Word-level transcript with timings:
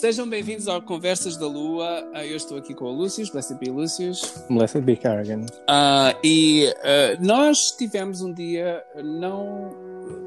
Sejam 0.00 0.26
bem-vindos 0.26 0.66
ao 0.66 0.80
Conversas 0.80 1.36
da 1.36 1.46
Lua. 1.46 2.08
Uh, 2.14 2.20
eu 2.20 2.34
estou 2.34 2.56
aqui 2.56 2.72
com 2.72 2.86
o 2.86 2.90
Lúcio, 2.90 3.30
Blessed 3.30 3.58
be 3.58 3.68
Lúcius. 3.70 4.32
Blessed 4.48 4.80
be 4.80 4.96
Carrigan. 4.96 5.42
Uh, 5.68 6.16
e 6.24 6.68
uh, 6.68 7.22
nós 7.22 7.72
tivemos 7.76 8.22
um 8.22 8.32
dia 8.32 8.82
não 9.04 9.68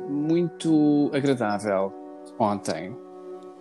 muito 0.08 1.10
agradável 1.12 1.92
ontem, 2.38 2.96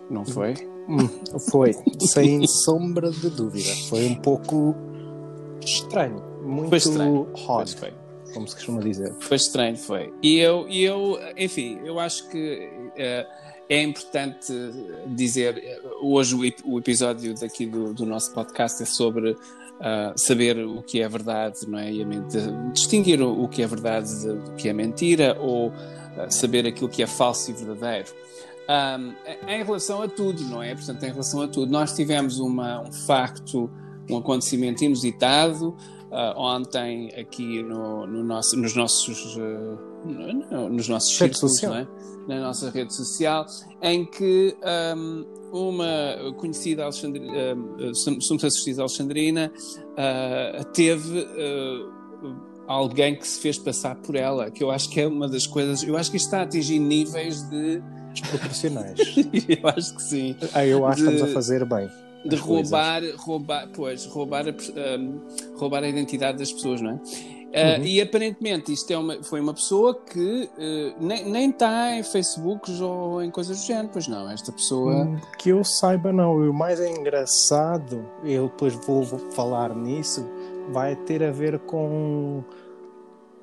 não 0.07 0.23
foi? 0.23 0.53
Hum, 0.87 1.09
foi, 1.49 1.73
sem 2.01 2.45
sombra 2.45 3.09
de 3.09 3.31
dúvida. 3.31 3.73
Foi 3.89 4.05
um 4.05 4.15
pouco 4.15 4.75
estranho, 5.65 6.23
muito 6.43 6.69
Foi 6.69 6.77
estranho. 6.77 7.27
hot, 7.33 7.75
Foi. 7.75 7.91
como 8.35 8.47
se 8.47 8.53
costuma 8.53 8.81
dizer. 8.81 9.11
Foi 9.19 9.37
estranho, 9.37 9.77
foi. 9.77 10.13
E 10.21 10.37
eu, 10.37 10.67
eu 10.69 11.17
enfim, 11.35 11.79
eu 11.83 11.99
acho 11.99 12.29
que 12.29 12.69
eh, 12.97 13.25
é 13.69 13.81
importante 13.81 14.53
dizer, 15.07 15.81
hoje 16.03 16.35
o, 16.35 16.73
o 16.73 16.79
episódio 16.79 17.33
daqui 17.39 17.65
do, 17.65 17.93
do 17.93 18.05
nosso 18.05 18.31
podcast 18.33 18.81
é 18.83 18.85
sobre 18.85 19.35
ah, 19.79 20.13
saber 20.15 20.57
o 20.65 20.81
que 20.83 21.01
é 21.01 21.07
verdade, 21.09 21.67
não 21.67 21.79
é? 21.79 21.91
E 21.91 22.05
distinguir 22.73 23.21
o, 23.21 23.43
o 23.43 23.47
que 23.47 23.61
é 23.61 23.67
verdade 23.67 24.07
de- 24.21 24.33
do 24.33 24.51
que 24.55 24.69
é 24.69 24.73
mentira 24.73 25.37
ou 25.39 25.71
ah, 26.17 26.29
saber 26.29 26.65
aquilo 26.67 26.89
que 26.89 27.01
é 27.03 27.07
falso 27.07 27.51
e 27.51 27.53
verdadeiro. 27.53 28.09
Ahm, 28.67 29.11
em 29.47 29.63
relação 29.63 30.01
a 30.01 30.07
tudo, 30.07 30.41
não 30.45 30.63
é? 30.63 30.73
Portanto, 30.73 31.03
em 31.03 31.09
relação 31.11 31.41
a 31.41 31.47
tudo, 31.47 31.69
nós 31.71 31.93
tivemos 31.95 32.39
uma, 32.39 32.81
um 32.81 32.91
facto, 32.93 33.69
um 34.09 34.17
acontecimento 34.17 34.83
inusitado 34.85 35.75
ah, 36.11 36.33
ontem 36.37 37.09
aqui 37.19 37.61
no, 37.63 38.05
no 38.07 38.23
nosso, 38.23 38.55
nos 38.57 38.73
nossos 38.75 39.35
uh, 39.35 39.39
no- 39.39 39.92
nos 40.05 40.87
nossos 40.87 41.17
Rede 41.19 41.37
círculos, 41.37 41.63
é? 41.63 41.87
na 42.27 42.39
nossa 42.41 42.69
rede 42.69 42.93
social, 42.93 43.45
em 43.81 44.05
que 44.05 44.55
ahm, 44.63 45.23
uma 45.51 46.33
conhecida 46.37 46.83
Alexandri, 46.83 47.21
suma 47.93 48.21
sacerdotisa 48.21 48.81
alexandrina 48.81 49.51
ah, 49.97 50.63
teve 50.73 51.19
ah, 51.19 52.65
alguém 52.67 53.15
que 53.15 53.27
se 53.27 53.39
fez 53.41 53.57
passar 53.57 53.95
por 53.97 54.15
ela, 54.15 54.49
que 54.49 54.63
eu 54.63 54.71
acho 54.71 54.89
que 54.89 55.01
é 55.01 55.07
uma 55.07 55.27
das 55.27 55.45
coisas, 55.45 55.83
eu 55.83 55.97
acho 55.97 56.09
que 56.11 56.17
isto 56.17 56.27
está 56.27 56.39
a 56.39 56.43
atingir 56.43 56.79
níveis 56.79 57.41
de 57.49 57.81
Desproporcionais. 58.13 58.99
eu 59.49 59.67
acho 59.69 59.95
que 59.95 60.03
sim, 60.03 60.35
ah, 60.53 60.65
eu 60.65 60.85
acho 60.85 61.03
que 61.03 61.07
De- 61.09 61.13
estamos 61.15 61.31
a 61.31 61.33
fazer 61.33 61.65
bem. 61.65 61.89
de 62.25 62.35
roubar, 62.35 63.01
roubar, 63.17 63.67
pois, 63.75 64.05
roubar 64.05 64.45
ahm, 64.47 65.17
roubar 65.57 65.83
a 65.83 65.87
identidade 65.89 66.37
das 66.37 66.51
pessoas, 66.53 66.79
não 66.79 66.91
é? 66.91 66.99
Uhum. 67.55 67.83
E 67.85 68.01
aparentemente 68.01 68.73
isto 68.73 68.89
é 68.91 68.97
uma, 68.97 69.21
foi 69.21 69.39
uma 69.39 69.53
pessoa 69.53 69.93
que 69.93 70.49
nem, 70.99 71.23
nem 71.29 71.49
está 71.51 71.95
em 71.95 72.01
Facebooks 72.03 72.81
ou 72.81 73.21
em 73.21 73.29
coisas 73.29 73.59
do 73.59 73.65
género, 73.65 73.89
pois 73.93 74.07
não, 74.07 74.29
esta 74.29 74.51
pessoa. 74.51 75.03
Hum, 75.05 75.17
Que 75.37 75.49
eu 75.49 75.63
saiba, 75.63 76.11
não. 76.11 76.43
E 76.43 76.47
o 76.49 76.53
mais 76.53 76.79
engraçado, 76.79 78.03
eu 78.23 78.47
depois 78.47 78.73
vou, 78.73 79.03
vou 79.03 79.19
falar 79.31 79.75
nisso, 79.75 80.27
vai 80.71 80.95
ter 80.95 81.21
a 81.23 81.31
ver 81.31 81.59
com 81.59 82.43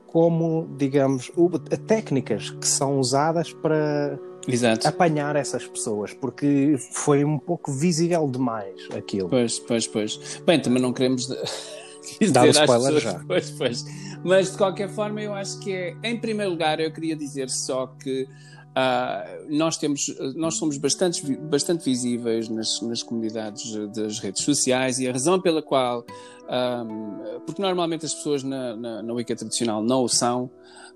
como, 0.06 0.68
digamos, 0.76 1.30
o- 1.36 1.48
técnicas 1.58 2.50
que 2.50 2.66
são 2.66 2.98
usadas 2.98 3.52
para 3.52 4.18
Exato. 4.48 4.88
apanhar 4.88 5.36
essas 5.36 5.64
pessoas, 5.68 6.12
porque 6.12 6.74
foi 6.92 7.24
um 7.24 7.38
pouco 7.38 7.70
visível 7.70 8.26
demais 8.28 8.88
aquilo. 8.96 9.28
Pois, 9.28 9.60
pois, 9.60 9.86
pois. 9.86 10.40
Bem, 10.44 10.60
também 10.60 10.82
não 10.82 10.92
queremos 10.92 11.28
Dar 12.32 12.46
dizer 12.46 12.62
às 12.62 12.70
pessoas- 12.70 13.02
já. 13.02 13.20
Pois, 13.26 13.50
pois. 13.50 13.84
Mas 14.24 14.52
de 14.52 14.56
qualquer 14.58 14.88
forma, 14.88 15.20
eu 15.22 15.32
acho 15.34 15.58
que 15.60 15.72
é. 15.72 15.96
Em 16.02 16.18
primeiro 16.18 16.50
lugar, 16.52 16.78
eu 16.80 16.92
queria 16.92 17.16
dizer 17.16 17.48
só 17.48 17.86
que 17.86 18.28
ah, 18.74 19.24
nós 19.48 19.76
temos, 19.76 20.14
nós 20.36 20.56
somos 20.56 20.76
bastante, 20.76 21.36
bastante 21.36 21.84
visíveis 21.84 22.48
nas, 22.48 22.80
nas 22.82 23.02
comunidades 23.02 23.72
das 23.88 24.18
redes 24.20 24.44
sociais 24.44 24.98
e 25.00 25.08
a 25.08 25.12
razão 25.12 25.40
pela 25.40 25.60
qual, 25.62 26.04
ahm, 26.50 27.40
porque 27.46 27.62
normalmente 27.62 28.04
as 28.04 28.14
pessoas 28.14 28.42
na, 28.42 28.76
na, 28.76 29.02
na 29.02 29.12
Wicca 29.14 29.34
tradicional 29.36 29.82
não 29.82 30.02
o 30.02 30.08
são, 30.08 30.50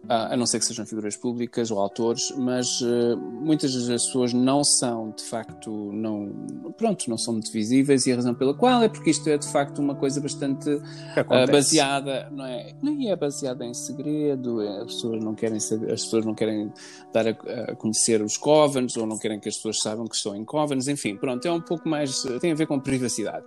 ah, 0.09 0.34
a 0.34 0.37
não 0.37 0.44
ser 0.44 0.59
que 0.59 0.66
sejam 0.66 0.84
figuras 0.84 1.16
públicas 1.16 1.70
ou 1.70 1.78
autores, 1.78 2.31
mas 2.37 2.82
eh, 2.82 3.16
muitas 3.16 3.72
das 3.87 4.04
pessoas 4.04 4.34
não 4.34 4.62
são, 4.62 5.14
de 5.16 5.25
facto, 5.25 5.70
não, 5.93 6.31
pronto, 6.76 7.09
não 7.09 7.16
são 7.16 7.32
muito 7.32 7.50
visíveis 7.50 8.06
e 8.06 8.12
a 8.12 8.16
razão 8.16 8.34
pela 8.34 8.53
qual 8.53 8.82
é 8.82 8.88
porque 8.88 9.10
isto 9.10 9.26
é, 9.31 9.38
de 9.38 9.50
facto, 9.50 9.78
uma 9.78 9.94
coisa 9.94 10.20
bastante 10.20 10.69
acontece. 11.16 11.53
baseada, 11.53 12.28
não 12.31 12.44
é? 12.44 12.75
Nem 12.82 13.10
é 13.10 13.16
baseada 13.16 13.64
em 13.64 13.72
segredo, 13.72 14.60
é, 14.60 14.81
as 14.81 14.94
pessoas 14.94 15.25
não 15.25 15.34
querem 15.34 15.59
saber, 15.59 15.91
as 15.91 16.04
pessoas 16.04 16.26
não 16.26 16.34
querem 16.34 16.70
dar 17.10 17.26
a, 17.26 17.31
a 17.70 17.75
conhecer 17.75 18.20
os 18.20 18.37
covens 18.37 18.97
ou 18.98 19.06
não 19.06 19.16
querem 19.16 19.41
que 19.41 19.48
as 19.48 19.56
pessoas 19.56 19.81
saibam 19.81 20.06
que 20.06 20.16
estão 20.16 20.37
em 20.37 20.44
covens, 20.44 20.87
enfim, 20.87 21.16
pronto, 21.16 21.47
é 21.47 21.50
um 21.50 21.62
pouco 21.62 21.88
mais, 21.88 22.22
tem 22.41 22.53
a 22.53 22.54
ver 22.54 22.66
com 22.66 22.78
privacidade. 22.78 23.47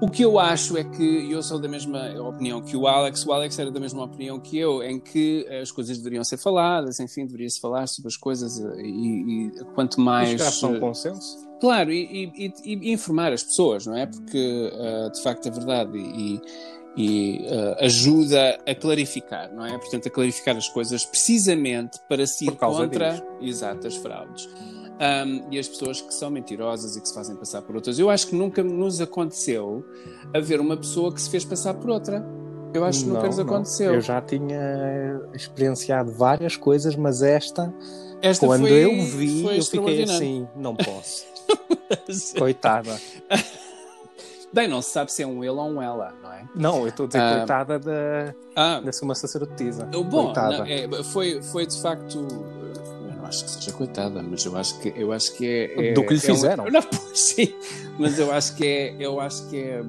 O 0.00 0.08
que 0.10 0.22
eu 0.22 0.38
acho 0.38 0.76
é 0.76 0.84
que 0.84 1.30
eu 1.30 1.42
sou 1.42 1.58
da 1.58 1.68
mesma 1.68 2.10
opinião 2.20 2.60
que 2.60 2.76
o 2.76 2.86
Alex, 2.86 3.24
o 3.24 3.32
Alex 3.32 3.58
era 3.58 3.70
da 3.70 3.80
mesma 3.80 4.04
opinião 4.04 4.38
que 4.40 4.58
eu, 4.58 4.82
em 4.82 4.98
que 5.00 5.46
as 5.62 5.70
coisas 5.70 5.96
deveriam 5.98 6.22
ser 6.24 6.36
faladas, 6.36 6.98
enfim, 7.00 7.24
deveria-se 7.24 7.60
falar 7.60 7.86
sobre 7.86 8.08
as 8.08 8.16
coisas 8.16 8.58
eh, 8.60 8.82
e, 8.82 9.46
e 9.46 9.64
quanto 9.74 10.00
mais. 10.00 10.30
chegar 10.30 10.70
um 10.72 10.76
eh, 10.76 10.80
consenso. 10.80 11.48
Claro, 11.60 11.90
e, 11.92 12.30
e- 12.36 12.52
e- 12.64 12.92
informar 12.92 13.32
as 13.32 13.42
pessoas, 13.44 13.86
não 13.86 13.96
é? 13.96 14.04
Porque 14.06 14.70
uh, 14.74 15.10
de 15.10 15.22
facto 15.22 15.46
é 15.46 15.50
verdade 15.50 15.96
e, 15.96 16.40
e, 16.96 17.38
uh, 17.46 17.84
ajuda 17.84 18.58
a 18.66 18.74
clarificar, 18.74 19.50
não 19.54 19.64
é? 19.64 19.78
Portanto, 19.78 20.08
a 20.08 20.10
clarificar 20.10 20.56
as 20.56 20.68
coisas 20.68 21.06
precisamente 21.06 21.98
para 22.08 22.26
se 22.26 22.44
ir 22.44 22.50
Por 22.50 22.58
causa 22.58 22.82
contra 22.82 23.12
disso. 23.12 23.24
exato, 23.40 23.86
as 23.86 23.96
fraudes. 23.96 24.48
Um, 24.94 25.50
e 25.50 25.58
as 25.58 25.66
pessoas 25.66 26.00
que 26.00 26.14
são 26.14 26.30
mentirosas 26.30 26.96
e 26.96 27.00
que 27.00 27.08
se 27.08 27.14
fazem 27.14 27.34
passar 27.34 27.62
por 27.62 27.74
outras. 27.74 27.98
Eu 27.98 28.08
acho 28.10 28.28
que 28.28 28.36
nunca 28.36 28.62
nos 28.62 29.00
aconteceu 29.00 29.84
haver 30.32 30.60
uma 30.60 30.76
pessoa 30.76 31.12
que 31.12 31.20
se 31.20 31.28
fez 31.28 31.44
passar 31.44 31.74
por 31.74 31.90
outra. 31.90 32.24
Eu 32.72 32.84
acho 32.84 33.00
que 33.00 33.06
nunca 33.06 33.20
Não, 33.22 33.26
nos 33.26 33.38
não. 33.38 33.44
aconteceu. 33.44 33.94
Eu 33.94 34.00
já 34.00 34.20
tinha 34.20 35.20
experienciado 35.32 36.12
várias 36.12 36.56
coisas, 36.56 36.94
mas 36.96 37.22
esta, 37.22 37.72
Esta 38.22 38.46
quando 38.46 38.62
foi- 38.62 38.84
eu 38.84 39.02
vi, 39.04 39.56
eu 39.56 39.64
fiquei 39.64 40.04
assim, 40.04 40.46
não 40.56 40.74
posso. 40.76 41.24
Coitada. 42.38 42.96
Bem, 44.52 44.68
não 44.68 44.80
se 44.80 44.90
sabe 44.90 45.10
se 45.12 45.22
é 45.22 45.26
um 45.26 45.42
ele 45.42 45.50
ou 45.58 45.68
um 45.68 45.82
ela, 45.82 46.14
não 46.22 46.32
é? 46.32 46.44
Não, 46.54 46.80
eu 46.82 46.88
estou 46.88 47.04
a 47.04 47.06
dizer 47.08 47.18
Ah. 47.20 47.36
coitada 47.38 47.78
da, 47.80 48.34
Ah, 48.54 48.80
da 48.80 48.92
sua 48.92 49.12
sacerdotisa. 49.16 49.86
Bom, 49.86 50.26
coitada. 50.26 50.58
não, 50.58 50.64
é, 50.66 51.02
foi, 51.02 51.42
foi 51.42 51.66
de 51.66 51.80
facto. 51.82 52.24
Acho 53.34 53.44
que 53.44 53.50
seja 53.50 53.72
coitada, 53.72 54.22
mas 54.22 54.44
eu 54.44 54.56
acho 54.56 54.78
que, 54.80 54.92
eu 54.96 55.12
acho 55.12 55.34
que 55.36 55.46
é. 55.46 55.90
é- 55.90 55.92
Do 55.92 56.04
que 56.06 56.14
lhe 56.14 56.20
é 56.26 56.32
um- 56.32 56.34
fizeram. 56.36 56.64
não, 56.70 56.80
sim, 57.14 57.52
mas 57.98 58.18
eu 58.18 58.30
acho 58.32 58.54
que 58.56 58.66
é. 58.66 58.96
Eu 59.00 59.20
acho 59.20 59.48
que 59.48 59.56
é. 59.58 59.82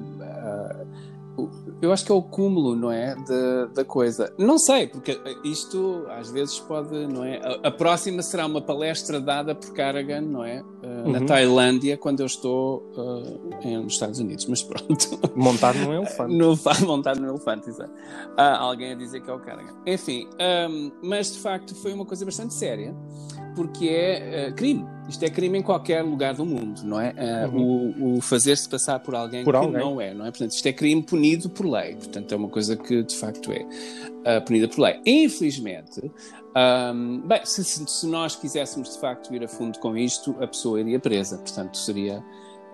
o- 1.36 1.48
eu 1.82 1.92
acho 1.92 2.04
que 2.06 2.10
é 2.10 2.14
o 2.14 2.22
cúmulo, 2.22 2.74
não 2.74 2.90
é? 2.90 3.14
Da, 3.28 3.66
da 3.66 3.84
coisa. 3.84 4.32
Não 4.38 4.58
sei, 4.58 4.86
porque 4.86 5.18
isto 5.44 6.06
às 6.10 6.30
vezes 6.30 6.58
pode, 6.60 7.06
não 7.06 7.22
é? 7.24 7.36
A, 7.62 7.68
a 7.68 7.70
próxima 7.70 8.22
será 8.22 8.46
uma 8.46 8.62
palestra 8.62 9.20
dada 9.20 9.54
por 9.54 9.72
Carragan, 9.74 10.22
não 10.22 10.42
é? 10.44 10.62
Na 11.06 11.18
Uhum. 11.20 11.26
Tailândia, 11.26 11.96
quando 11.96 12.20
eu 12.20 12.26
estou 12.26 12.82
em- 13.62 13.76
nos 13.78 13.94
Estados 13.94 14.18
Unidos, 14.18 14.46
mas 14.46 14.62
pronto. 14.62 15.18
Montado 15.34 15.78
num 15.78 15.92
elefante. 15.94 16.34
No 16.34 16.58
montado 16.86 17.20
no 17.20 17.28
elefante, 17.28 17.68
exato. 17.68 17.92
Há 18.36 18.56
alguém 18.58 18.92
a 18.92 18.94
dizer 18.94 19.20
que 19.20 19.30
é 19.30 19.32
o 19.34 19.38
Carragan. 19.40 19.74
Enfim, 19.86 20.26
hum, 20.70 20.90
mas 21.02 21.32
de 21.32 21.38
facto 21.38 21.74
foi 21.74 21.92
uma 21.92 22.04
coisa 22.04 22.24
bastante 22.24 22.54
séria, 22.54 22.94
porque 23.54 23.88
é 23.88 24.46
eh, 24.48 24.52
crime. 24.52 24.84
Isto 25.08 25.24
é 25.24 25.30
crime 25.30 25.58
em 25.58 25.62
qualquer 25.62 26.02
lugar 26.02 26.34
do 26.34 26.44
mundo, 26.44 26.82
não 26.84 27.00
é? 27.00 27.14
Eh, 27.16 27.48
O, 27.52 28.16
o 28.16 28.20
fazer-se 28.20 28.68
passar 28.68 28.98
por 29.00 29.14
alguém 29.14 29.44
Por 29.44 29.52
que 29.52 29.56
alguém. 29.56 29.80
não 29.80 30.00
é, 30.00 30.12
não 30.12 30.26
é? 30.26 30.30
Portanto, 30.30 30.50
isto 30.50 30.66
é 30.66 30.72
crime 30.72 31.02
punido 31.02 31.48
por 31.48 31.64
lei. 31.66 31.94
Portanto, 31.94 32.32
é 32.32 32.36
uma 32.36 32.48
coisa 32.48 32.76
que 32.76 33.02
de 33.02 33.16
facto 33.16 33.52
é 33.52 33.64
ah, 34.26 34.40
punida 34.40 34.68
por 34.68 34.80
lei. 34.80 35.00
Infelizmente, 35.06 36.10
hum, 36.92 37.22
bem, 37.24 37.40
se, 37.44 37.64
se- 37.64 38.06
nós 38.06 38.36
quiséssemos 38.36 38.94
de 38.94 39.00
facto 39.00 39.32
ir 39.34 39.44
a 39.44 39.48
fundo 39.48 39.78
com 39.78 39.96
isto, 39.96 40.36
a 40.40 40.46
pessoa 40.46 40.80
iria 40.80 40.98
presa. 40.98 41.38
Portanto, 41.38 41.78
seria 41.78 42.22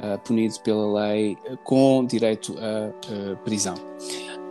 ah, 0.00 0.18
punido 0.18 0.54
pela 0.64 1.04
lei 1.06 1.36
ah, 1.46 1.56
com 1.64 2.04
direito 2.04 2.54
ah, 2.58 3.36
prisão. 3.44 3.74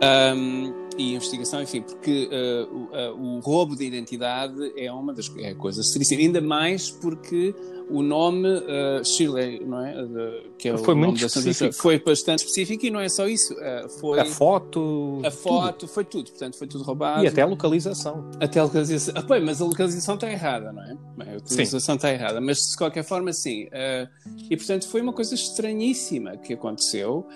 Um, 0.02 0.82
e 0.98 1.14
investigação, 1.14 1.62
enfim, 1.62 1.80
porque 1.80 2.28
uh, 2.28 2.74
o, 2.74 3.36
uh, 3.36 3.36
o 3.36 3.40
roubo 3.40 3.76
de 3.76 3.84
identidade 3.84 4.72
é 4.76 4.92
uma 4.92 5.12
das 5.12 5.30
é 5.38 5.54
coisas 5.54 5.90
seríssimas, 5.90 6.24
ainda 6.24 6.40
mais 6.40 6.90
porque 6.90 7.54
o 7.92 8.02
nome 8.02 8.48
uh, 8.48 9.04
Shirley, 9.04 9.62
não 9.64 9.84
é? 9.84 10.02
Uh, 10.02 10.50
que 10.56 10.70
é 10.70 10.78
Foi 10.78 10.94
muito 10.94 11.24
específico. 11.24 11.74
foi 11.74 11.98
bastante 11.98 12.38
específico 12.38 12.86
e 12.86 12.90
não 12.90 12.98
é 12.98 13.08
só 13.08 13.28
isso, 13.28 13.52
uh, 13.54 13.88
foi 14.00 14.18
A 14.18 14.24
foto. 14.24 15.20
a 15.24 15.30
foto, 15.30 15.86
foi 15.86 16.04
tudo, 16.04 16.30
portanto 16.30 16.56
foi 16.56 16.66
tudo 16.66 16.82
roubado. 16.84 17.22
E 17.22 17.26
até 17.28 17.42
a 17.42 17.46
localização. 17.46 18.30
Até 18.40 18.60
a 18.60 18.64
localização. 18.64 19.14
Ah, 19.14 19.22
bem, 19.22 19.42
mas 19.42 19.60
a 19.60 19.66
localização 19.66 20.14
está 20.14 20.30
errada, 20.30 20.72
não 20.72 20.82
é? 20.82 20.96
A 21.20 21.34
localização 21.34 21.96
está 21.96 22.10
errada, 22.10 22.40
mas 22.40 22.58
de 22.70 22.76
qualquer 22.78 23.04
forma, 23.04 23.30
sim. 23.32 23.68
Ah, 23.72 24.08
e 24.50 24.56
portanto 24.56 24.88
foi 24.88 25.02
uma 25.02 25.12
coisa 25.12 25.34
estranhíssima 25.34 26.38
que 26.38 26.54
aconteceu, 26.54 27.26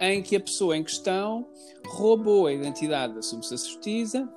em 0.00 0.22
que 0.22 0.34
a 0.36 0.40
pessoa 0.40 0.76
em 0.76 0.82
questão 0.82 1.46
roubou 1.86 2.46
a 2.46 2.52
identidade 2.52 3.14
da 3.14 3.22
subsacerdotisa 3.22 4.28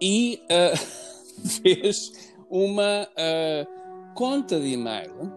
e 0.00 0.40
fez 1.62 2.12
uma 2.50 3.06
ah, 3.16 3.66
conta 4.14 4.58
de 4.58 4.68
e-mail, 4.68 5.32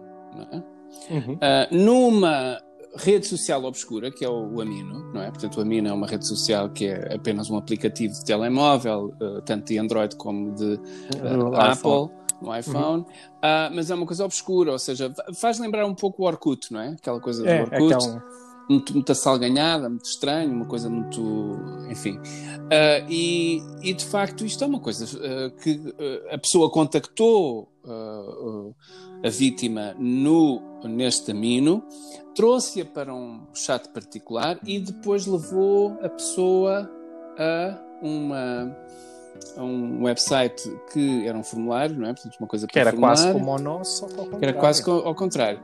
é? 0.52 0.62
Uhum. 1.10 1.34
Uh, 1.34 1.74
numa 1.74 2.58
rede 2.96 3.26
social 3.26 3.64
obscura, 3.64 4.10
que 4.10 4.24
é 4.24 4.28
o, 4.28 4.54
o, 4.54 4.60
Amino, 4.60 5.12
não 5.12 5.22
é? 5.22 5.30
Portanto, 5.30 5.56
o 5.56 5.60
Amino 5.62 5.88
é 5.88 5.92
uma 5.92 6.06
rede 6.06 6.26
social 6.26 6.68
que 6.70 6.86
é 6.86 7.14
apenas 7.14 7.50
um 7.50 7.56
aplicativo 7.56 8.12
de 8.12 8.24
telemóvel, 8.24 9.14
uh, 9.20 9.40
tanto 9.42 9.66
de 9.66 9.78
Android 9.78 10.16
como 10.16 10.54
de 10.54 10.74
uh, 10.74 11.54
Apple, 11.56 12.14
no 12.40 12.54
iPhone, 12.56 13.02
uhum. 13.02 13.08
uh, 13.08 13.74
mas 13.74 13.90
é 13.90 13.94
uma 13.94 14.06
coisa 14.06 14.24
obscura, 14.24 14.72
ou 14.72 14.78
seja, 14.78 15.12
faz 15.34 15.58
lembrar 15.58 15.86
um 15.86 15.94
pouco 15.94 16.22
o 16.22 16.26
Orkut, 16.26 16.72
não 16.72 16.80
é? 16.80 16.88
Aquela 16.88 17.20
coisa 17.20 17.48
é, 17.48 17.64
do 17.64 17.72
Orkut. 17.72 17.94
Aquela... 17.94 18.24
Muito, 18.72 18.94
muito 18.94 19.12
assalganhada, 19.12 19.88
muito 19.88 20.06
estranho, 20.06 20.50
uma 20.52 20.66
coisa 20.66 20.88
muito. 20.88 21.58
Enfim. 21.90 22.16
Uh, 22.16 23.06
e, 23.08 23.62
e, 23.82 23.92
de 23.92 24.04
facto, 24.04 24.44
isto 24.44 24.64
é 24.64 24.66
uma 24.66 24.80
coisa 24.80 25.04
uh, 25.04 25.50
que 25.62 25.72
uh, 25.72 26.34
a 26.34 26.38
pessoa 26.38 26.70
contactou 26.70 27.68
a 29.24 29.28
vítima 29.28 29.94
no, 29.98 30.62
neste 30.84 31.32
amino, 31.32 31.82
trouxe-a 32.32 32.84
para 32.84 33.12
um 33.12 33.44
chat 33.52 33.88
particular 33.88 34.56
e 34.64 34.78
depois 34.78 35.26
levou 35.26 35.98
a 36.00 36.08
pessoa 36.08 36.88
a 37.36 37.78
uma 38.00 38.76
a 39.56 39.62
um 39.62 40.04
website 40.04 40.62
que 40.92 41.26
era 41.26 41.36
um 41.36 41.42
formulário, 41.42 41.96
não 41.96 42.08
é? 42.08 42.14
Portanto, 42.14 42.36
uma 42.38 42.48
coisa 42.48 42.66
que 42.66 42.78
era 42.78 42.92
quase 42.92 43.32
como 43.32 43.50
o 43.50 43.58
nosso, 43.58 44.06
que 44.06 44.12
ao 44.12 44.26
contrário. 44.26 44.48
Era 44.48 44.52
quase 44.58 44.90
ao 44.90 45.14
contrário. 45.14 45.60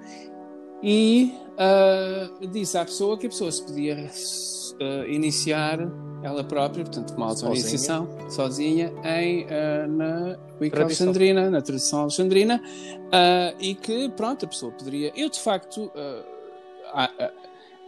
E 0.82 1.34
uh, 1.54 2.46
disse 2.48 2.78
à 2.78 2.84
pessoa 2.84 3.18
que 3.18 3.26
a 3.26 3.30
pessoa 3.30 3.50
se 3.50 3.62
podia 3.62 3.96
uh, 3.96 5.08
iniciar 5.08 5.80
ela 6.22 6.42
própria, 6.44 6.84
portanto, 6.84 7.14
uma 7.16 7.26
auto-iniciação, 7.26 8.08
sozinha, 8.28 8.92
em, 9.04 9.44
uh, 9.44 9.88
na 9.88 10.38
Wicca 10.60 10.82
Alexandrina, 10.82 11.50
na 11.50 11.60
tradição 11.60 12.02
alexandrina, 12.02 12.62
e 13.60 13.74
que, 13.74 14.08
pronto, 14.10 14.44
a 14.44 14.48
pessoa 14.48 14.72
poderia. 14.72 15.12
Eu, 15.16 15.28
de 15.28 15.38
facto. 15.38 15.90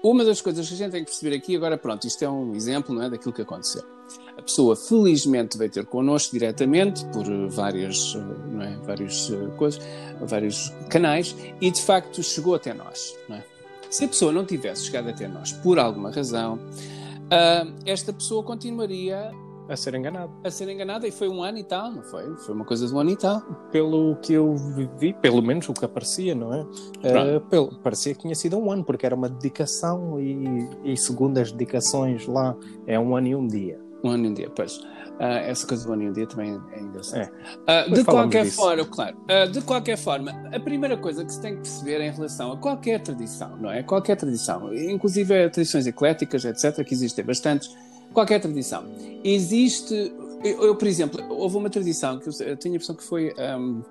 uma 0.03 0.25
das 0.25 0.41
coisas 0.41 0.69
que 0.69 0.75
a 0.75 0.77
gente 0.77 0.93
tem 0.93 1.05
que 1.05 1.11
perceber 1.11 1.37
aqui, 1.37 1.57
agora 1.57 1.77
pronto, 1.77 2.07
isto 2.07 2.25
é 2.25 2.31
um 2.31 2.55
exemplo 2.55 2.95
não 2.95 3.03
é, 3.03 3.11
daquilo 3.11 3.33
que 3.33 3.43
aconteceu. 3.43 4.00
A 4.41 4.43
pessoa 4.43 4.75
felizmente 4.75 5.59
veio 5.59 5.71
ter 5.71 5.85
connosco 5.85 6.33
diretamente 6.33 7.05
por 7.13 7.27
várias, 7.51 8.15
não 8.51 8.63
é, 8.63 8.75
várias 8.79 9.31
coisas, 9.59 9.79
vários 10.19 10.73
canais 10.89 11.37
e 11.61 11.71
de 11.71 11.83
facto 11.83 12.23
chegou 12.23 12.55
até 12.55 12.73
nós. 12.73 13.15
É? 13.29 13.43
Se 13.91 14.07
a 14.07 14.09
pessoa 14.09 14.33
não 14.33 14.47
tivesse 14.47 14.87
chegado 14.87 15.11
até 15.11 15.29
nós 15.29 15.53
por 15.53 15.79
alguma 15.79 16.11
razão, 16.11 16.55
uh, 16.55 17.75
esta 17.85 18.15
pessoa 18.15 18.43
continuaria 18.43 19.31
a 19.69 19.77
ser 19.77 19.95
enganada. 19.95 20.33
A 20.43 20.51
ser 20.51 20.71
enganada 20.71 21.07
e 21.07 21.11
foi 21.11 21.29
um 21.29 21.43
ano 21.43 21.59
e 21.59 21.65
tal, 21.65 21.93
não 21.93 22.03
foi? 22.03 22.35
Foi 22.39 22.55
uma 22.55 22.65
coisa 22.65 22.87
de 22.87 22.95
um 22.95 22.99
ano 22.99 23.11
e 23.11 23.17
tal. 23.17 23.43
Pelo 23.71 24.17
que 24.23 24.33
eu 24.33 24.57
vi, 24.99 25.13
pelo 25.13 25.43
menos 25.43 25.69
o 25.69 25.75
que 25.75 25.85
aparecia, 25.85 26.35
não 26.35 26.55
é? 26.55 26.63
Uh, 26.63 27.41
pelo, 27.43 27.79
parecia 27.81 28.15
que 28.15 28.23
tinha 28.23 28.35
sido 28.35 28.57
um 28.57 28.73
ano, 28.73 28.83
porque 28.83 29.05
era 29.05 29.15
uma 29.15 29.29
dedicação 29.29 30.19
e, 30.19 30.67
e 30.83 30.97
segundo 30.97 31.37
as 31.37 31.53
dedicações 31.53 32.27
lá 32.27 32.57
é 32.87 32.99
um 32.99 33.15
ano 33.15 33.27
e 33.27 33.37
um 33.37 33.47
dia. 33.47 33.90
Um 34.03 34.11
ano 34.11 34.27
e 34.27 34.29
um 34.29 34.35
dia, 34.35 34.51
pois. 34.55 34.79
Uh, 35.21 35.37
essa 35.45 35.67
coisa 35.67 35.87
do 35.87 35.93
ano 35.93 36.05
e 36.05 36.09
um 36.09 36.13
dia 36.13 36.27
também 36.27 36.59
é 36.73 36.81
engraçada. 36.81 37.31
É. 37.67 37.87
Uh, 37.87 37.95
de 37.95 38.05
qualquer 38.05 38.45
disso. 38.45 38.57
forma, 38.57 38.85
claro, 38.87 39.17
uh, 39.19 39.51
de 39.51 39.61
qualquer 39.61 39.99
forma, 39.99 40.31
a 40.51 40.59
primeira 40.59 40.97
coisa 40.97 41.23
que 41.25 41.33
se 41.33 41.41
tem 41.43 41.57
que 41.57 41.61
perceber 41.61 42.01
em 42.01 42.11
relação 42.11 42.53
a 42.53 42.57
qualquer 42.57 43.03
tradição, 43.03 43.55
não 43.59 43.71
é? 43.71 43.83
Qualquer 43.83 44.17
tradição, 44.17 44.73
inclusive 44.75 45.51
tradições 45.51 45.87
ecléticas, 45.87 46.47
etc., 46.47 46.83
que 46.83 46.95
existem 46.95 47.23
bastantes, 47.23 47.77
qualquer 48.15 48.41
tradição. 48.41 48.85
Existe, 49.23 50.11
eu, 50.43 50.63
eu 50.63 50.77
por 50.77 50.89
exemplo, 50.89 51.23
houve 51.29 51.57
uma 51.57 51.69
tradição 51.69 52.19
que 52.19 52.27
eu, 52.27 52.33
eu 52.47 52.57
tenho 52.57 52.75
a 52.75 52.77
impressão 52.77 52.97
que 52.97 53.05
foi. 53.05 53.35
Um, 53.39 53.83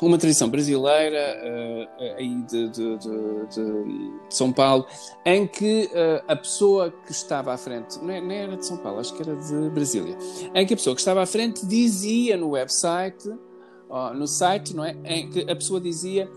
uma 0.00 0.18
tradição 0.18 0.48
brasileira 0.48 1.38
uh, 1.42 2.16
aí 2.16 2.42
de, 2.42 2.68
de, 2.68 2.98
de, 2.98 3.46
de, 3.48 4.12
São 4.30 4.52
Paulo, 4.52 4.86
em 5.24 5.46
que 5.46 5.90
uh, 5.92 6.24
a 6.26 6.36
pessoa 6.36 6.92
que 7.06 7.12
estava 7.12 7.52
à 7.52 7.56
frente, 7.56 7.98
não, 8.02 8.10
é, 8.10 8.20
não 8.20 8.30
era 8.30 8.56
de 8.56 8.66
São 8.66 8.76
Paulo, 8.78 9.00
acho 9.00 9.14
que 9.14 9.22
era 9.22 9.36
de 9.36 9.70
Brasília, 9.70 10.16
em 10.54 10.66
que 10.66 10.74
a 10.74 10.76
pessoa 10.76 10.94
que 10.94 11.00
estava 11.00 11.22
à 11.22 11.26
frente 11.26 11.66
dizia 11.66 12.36
no 12.36 12.50
website, 12.50 13.28
no 14.14 14.26
site, 14.26 14.74
não 14.74 14.84
é, 14.84 14.96
em 15.04 15.28
que 15.28 15.40
a 15.50 15.56
pessoa 15.56 15.80
dizia 15.80 16.30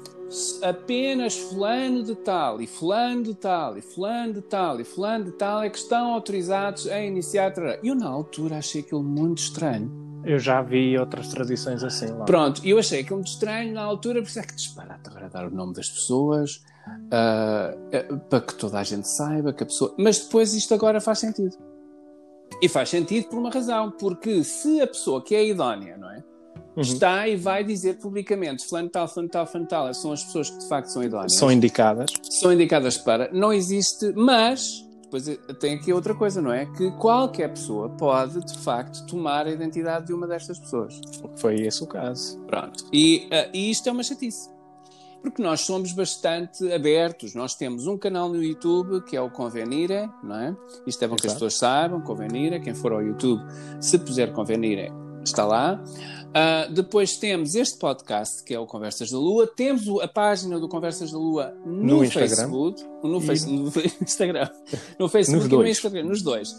apenas 0.63 1.37
fulano 1.37 2.03
de 2.03 2.15
tal 2.15 2.59
e 2.59 2.65
fulano 2.65 3.23
de 3.23 3.35
tal 3.35 3.77
e 3.77 3.81
fulano 3.81 4.33
de 4.33 4.41
tal 4.41 4.79
e 4.79 4.83
fulano 4.83 5.25
de 5.25 5.31
tal 5.33 5.61
é 5.61 5.69
que 5.69 5.77
estão 5.77 6.13
autorizados 6.13 6.87
a 6.87 6.99
iniciar. 7.01 7.53
Eu 7.83 7.93
na 7.93 8.07
altura 8.07 8.57
achei 8.57 8.81
aquilo 8.81 9.03
muito 9.03 9.39
estranho 9.39 10.02
eu 10.25 10.39
já 10.39 10.61
vi 10.61 10.97
outras 10.97 11.27
tradições 11.29 11.83
assim 11.83 12.07
lá. 12.07 12.25
Pronto, 12.25 12.61
eu 12.65 12.77
achei 12.77 13.01
aquilo 13.01 13.17
muito 13.17 13.29
estranho 13.29 13.73
na 13.73 13.81
altura, 13.81 14.21
porque 14.21 14.39
é 14.39 14.43
que 14.43 14.55
disparate 14.55 15.09
agora 15.09 15.29
dar 15.29 15.47
o 15.47 15.49
nome 15.49 15.73
das 15.73 15.89
pessoas 15.89 16.63
uh, 16.87 18.17
para 18.29 18.41
que 18.41 18.55
toda 18.55 18.79
a 18.79 18.83
gente 18.83 19.07
saiba 19.07 19.53
que 19.53 19.63
a 19.63 19.65
pessoa. 19.65 19.93
Mas 19.97 20.19
depois 20.19 20.53
isto 20.53 20.73
agora 20.73 21.01
faz 21.01 21.19
sentido. 21.19 21.57
E 22.61 22.69
faz 22.69 22.89
sentido 22.89 23.27
por 23.27 23.39
uma 23.39 23.49
razão, 23.49 23.91
porque 23.91 24.43
se 24.43 24.81
a 24.81 24.87
pessoa 24.87 25.21
que 25.23 25.35
é 25.35 25.45
idónea, 25.45 25.97
não 25.97 26.09
é? 26.09 26.23
Uhum. 26.75 26.81
Está 26.81 27.27
e 27.27 27.35
vai 27.35 27.63
dizer 27.63 27.99
publicamente 27.99 28.65
fulano 28.65 28.89
tal, 28.89 29.07
fulano 29.07 29.29
tal, 29.29 29.45
fulano 29.45 29.67
tal, 29.67 29.93
são 29.93 30.11
as 30.11 30.23
pessoas 30.23 30.49
que 30.49 30.57
de 30.57 30.67
facto 30.67 30.87
são 30.87 31.03
idóneas. 31.03 31.33
São 31.33 31.51
indicadas. 31.51 32.09
São 32.29 32.51
indicadas 32.51 32.97
para. 32.97 33.29
Não 33.31 33.53
existe, 33.53 34.11
mas 34.15 34.82
depois 35.13 35.27
eh, 35.27 35.37
tem 35.53 35.75
aqui 35.75 35.93
outra 35.93 36.15
coisa, 36.15 36.41
não 36.41 36.51
é? 36.51 36.65
Que 36.65 36.89
qualquer 36.91 37.49
pessoa 37.49 37.89
pode, 37.89 38.43
de 38.43 38.57
facto, 38.57 39.05
tomar 39.05 39.45
a 39.45 39.51
identidade 39.51 40.07
de 40.07 40.13
uma 40.13 40.25
destas 40.25 40.57
pessoas. 40.57 40.99
Foi 41.35 41.55
esse 41.61 41.83
o 41.83 41.87
caso. 41.87 42.39
Pronto. 42.47 42.85
E, 42.91 43.27
uh, 43.27 43.49
e 43.53 43.69
isto 43.69 43.87
é 43.87 43.91
uma 43.91 44.01
chatice. 44.01 44.49
Porque 45.21 45.41
nós 45.41 45.61
somos 45.61 45.93
bastante 45.93 46.69
abertos. 46.73 47.33
Nós 47.35 47.55
temos 47.55 47.85
um 47.85 47.97
canal 47.97 48.27
no 48.27 48.43
YouTube 48.43 49.01
que 49.03 49.15
é 49.15 49.21
o 49.21 49.29
Convenire, 49.29 50.09
não 50.21 50.35
é? 50.35 50.57
Isto 50.85 51.05
é 51.05 51.07
bom 51.07 51.13
Exato. 51.13 51.21
que 51.21 51.27
as 51.27 51.33
pessoas 51.33 51.57
saibam, 51.57 52.01
Convenire. 52.01 52.59
Quem 52.59 52.73
for 52.73 52.91
ao 52.91 53.01
YouTube, 53.01 53.41
se 53.79 53.97
puser 53.99 54.33
Convenire, 54.33 54.91
está 55.23 55.45
lá. 55.45 55.81
Uh, 56.33 56.73
depois 56.73 57.15
temos 57.17 57.53
este 57.53 57.77
podcast, 57.77 58.43
que 58.43 58.55
é 58.55 58.59
o 58.59 58.65
Conversas 58.65 59.11
da 59.11 59.17
Lua. 59.19 59.45
Temos 59.45 59.87
a 60.01 60.07
página 60.07 60.59
do 60.59 60.67
Conversas 60.67 61.11
da 61.11 61.17
Lua 61.17 61.55
no, 61.63 61.99
no 61.99 62.09
Facebook, 62.09 62.83
no, 63.03 63.21
face, 63.21 63.47
no 63.47 63.67
Instagram, 64.01 64.49
no 64.97 65.07
Facebook 65.07 65.53
e 65.53 65.57
no 65.57 65.67
Instagram, 65.67 66.03
nos 66.05 66.23
dois. 66.23 66.49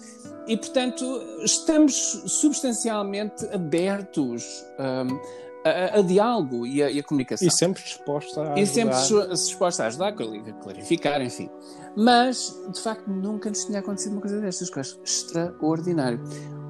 E, 0.47 0.57
portanto, 0.57 1.05
estamos 1.43 1.95
substancialmente 2.27 3.45
abertos 3.47 4.45
um, 4.79 5.19
a, 5.65 5.99
a, 5.99 6.03
diálogo 6.03 6.67
e 6.67 6.81
a, 6.81 6.91
e 6.91 7.01
a, 7.01 7.03
comunicação. 7.03 7.49
E 7.49 7.51
sempre 7.51 7.83
disposta 7.83 8.41
a 8.41 8.45
ajudar. 8.45 8.61
E 8.61 8.67
sempre 8.67 8.97
disposta 9.31 9.83
a 9.83 9.87
ajudar, 9.87 10.09
a 10.09 10.13
clarificar, 10.13 11.21
enfim. 11.21 11.51
Mas, 11.97 12.55
de 12.73 12.81
facto, 12.81 13.09
nunca 13.09 13.49
nos 13.49 13.65
tinha 13.65 13.81
acontecido 13.81 14.13
uma 14.13 14.21
coisa 14.21 14.41
destas, 14.41 14.71
coisas 14.71 15.01
extraordinário. 15.03 16.21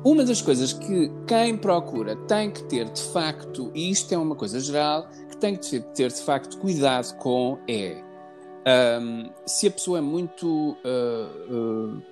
Uma 0.05 0.23
das 0.23 0.43
coisas 0.43 0.75
que 0.75 1.11
quem 1.27 1.57
procura 1.57 2.15
tem 2.15 2.51
que 2.51 2.63
ter 2.65 2.91
de 2.91 3.03
facto, 3.05 3.71
e 3.75 3.91
isto 3.91 4.13
é 4.13 4.19
uma 4.19 4.37
coisa 4.37 4.61
geral, 4.61 5.09
que 5.31 5.37
tem 5.39 5.57
que 5.57 5.81
ter 5.81 6.13
de 6.13 6.21
facto 6.21 6.59
cuidado 6.59 7.17
com 7.17 7.59
é 7.67 8.03
um, 9.01 9.31
se 9.47 9.67
a 9.67 9.71
pessoa 9.71 9.99
é 9.99 10.01
muito. 10.03 10.77
Uh, 10.85 11.97
uh, 11.97 12.03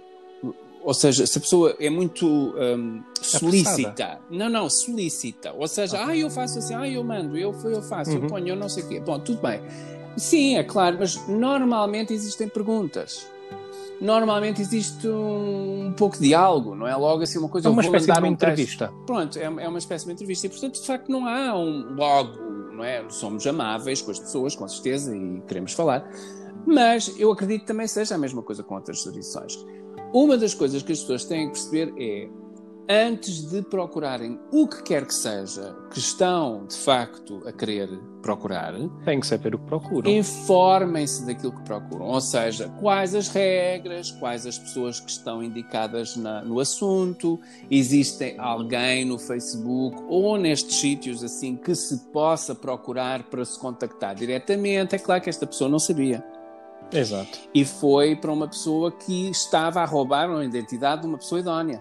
ou 0.82 0.94
seja, 0.94 1.26
se 1.26 1.38
a 1.38 1.40
pessoa 1.40 1.76
é 1.78 1.88
muito 1.90 2.26
um, 2.26 3.02
solícita. 3.20 4.18
Não, 4.28 4.48
não, 4.48 4.68
solícita. 4.68 5.52
Ou 5.52 5.68
seja, 5.68 6.04
ah, 6.04 6.16
eu 6.16 6.28
faço 6.28 6.58
assim, 6.58 6.74
ah, 6.74 6.88
eu 6.88 7.04
mando, 7.04 7.36
eu, 7.36 7.54
eu 7.64 7.82
faço, 7.82 8.10
uhum. 8.10 8.24
eu 8.24 8.26
ponho, 8.26 8.48
eu 8.48 8.56
não 8.56 8.68
sei 8.68 8.82
o 8.82 8.88
quê. 8.88 8.98
Bom, 9.00 9.20
tudo 9.20 9.40
bem. 9.40 9.60
Sim, 10.16 10.56
é 10.56 10.64
claro, 10.64 10.96
mas 10.98 11.16
normalmente 11.28 12.12
existem 12.12 12.48
perguntas 12.48 13.31
normalmente 14.02 14.60
existe 14.60 15.06
um, 15.06 15.86
um 15.86 15.92
pouco 15.92 16.18
de 16.18 16.34
algo, 16.34 16.74
não 16.74 16.88
é 16.88 16.96
logo 16.96 17.22
assim 17.22 17.38
uma 17.38 17.48
coisa. 17.48 17.68
É 17.68 17.70
uma 17.70 17.82
espécie 17.82 18.06
de 18.06 18.12
uma 18.12 18.28
um 18.28 18.32
entrevista. 18.32 18.92
Pronto, 19.06 19.38
é, 19.38 19.44
é, 19.44 19.68
uma 19.68 19.78
espécie 19.78 20.04
de 20.06 20.12
entrevista 20.12 20.46
e 20.46 20.50
portanto 20.50 20.80
de 20.80 20.86
facto 20.86 21.08
não 21.08 21.26
há 21.26 21.56
um 21.56 21.94
logo, 21.94 22.36
não 22.72 22.82
é? 22.82 23.08
Somos 23.08 23.46
amáveis 23.46 24.02
com 24.02 24.10
as 24.10 24.18
pessoas, 24.18 24.56
com 24.56 24.66
certeza, 24.66 25.16
e 25.16 25.40
queremos 25.46 25.72
falar, 25.72 26.04
mas 26.66 27.14
eu 27.16 27.30
acredito 27.30 27.60
que 27.60 27.66
também 27.68 27.86
seja 27.86 28.16
a 28.16 28.18
mesma 28.18 28.42
coisa 28.42 28.64
com 28.64 28.74
outras 28.74 29.02
tradições. 29.04 29.64
Uma 30.12 30.36
das 30.36 30.52
coisas 30.52 30.82
que 30.82 30.92
as 30.92 31.00
pessoas 31.00 31.24
têm 31.24 31.46
que 31.46 31.52
perceber 31.52 31.94
é 31.96 32.28
antes 32.92 33.50
de 33.50 33.62
procurarem 33.62 34.38
o 34.52 34.68
que 34.68 34.82
quer 34.82 35.06
que 35.06 35.14
seja 35.14 35.74
que 35.90 35.98
estão 35.98 36.66
de 36.66 36.76
facto 36.76 37.42
a 37.46 37.52
querer 37.52 37.88
procurar, 38.20 38.74
têm 39.04 39.18
que 39.18 39.26
saber 39.26 39.54
o 39.54 39.58
que 39.58 39.66
procuram. 39.66 40.10
Informem-se 40.10 41.24
daquilo 41.26 41.52
que 41.52 41.62
procuram, 41.62 42.06
ou 42.06 42.20
seja, 42.20 42.68
quais 42.80 43.14
as 43.14 43.28
regras, 43.28 44.10
quais 44.10 44.46
as 44.46 44.58
pessoas 44.58 45.00
que 45.00 45.10
estão 45.10 45.42
indicadas 45.42 46.16
na, 46.16 46.42
no 46.42 46.60
assunto, 46.60 47.40
existe 47.70 48.34
alguém 48.38 49.04
no 49.04 49.18
Facebook 49.18 49.96
ou 50.08 50.36
nestes 50.36 50.76
sítios 50.76 51.24
assim 51.24 51.56
que 51.56 51.74
se 51.74 51.96
possa 52.12 52.54
procurar 52.54 53.24
para 53.24 53.44
se 53.44 53.58
contactar 53.58 54.14
diretamente. 54.14 54.94
É 54.94 54.98
claro 54.98 55.22
que 55.22 55.30
esta 55.30 55.46
pessoa 55.46 55.70
não 55.70 55.78
sabia. 55.78 56.22
Exato. 56.92 57.38
E 57.54 57.64
foi 57.64 58.14
para 58.14 58.30
uma 58.30 58.46
pessoa 58.46 58.92
que 58.92 59.30
estava 59.30 59.80
a 59.80 59.84
roubar 59.84 60.28
uma 60.28 60.44
identidade 60.44 61.02
de 61.02 61.08
uma 61.08 61.16
pessoa 61.16 61.40
idónea. 61.40 61.80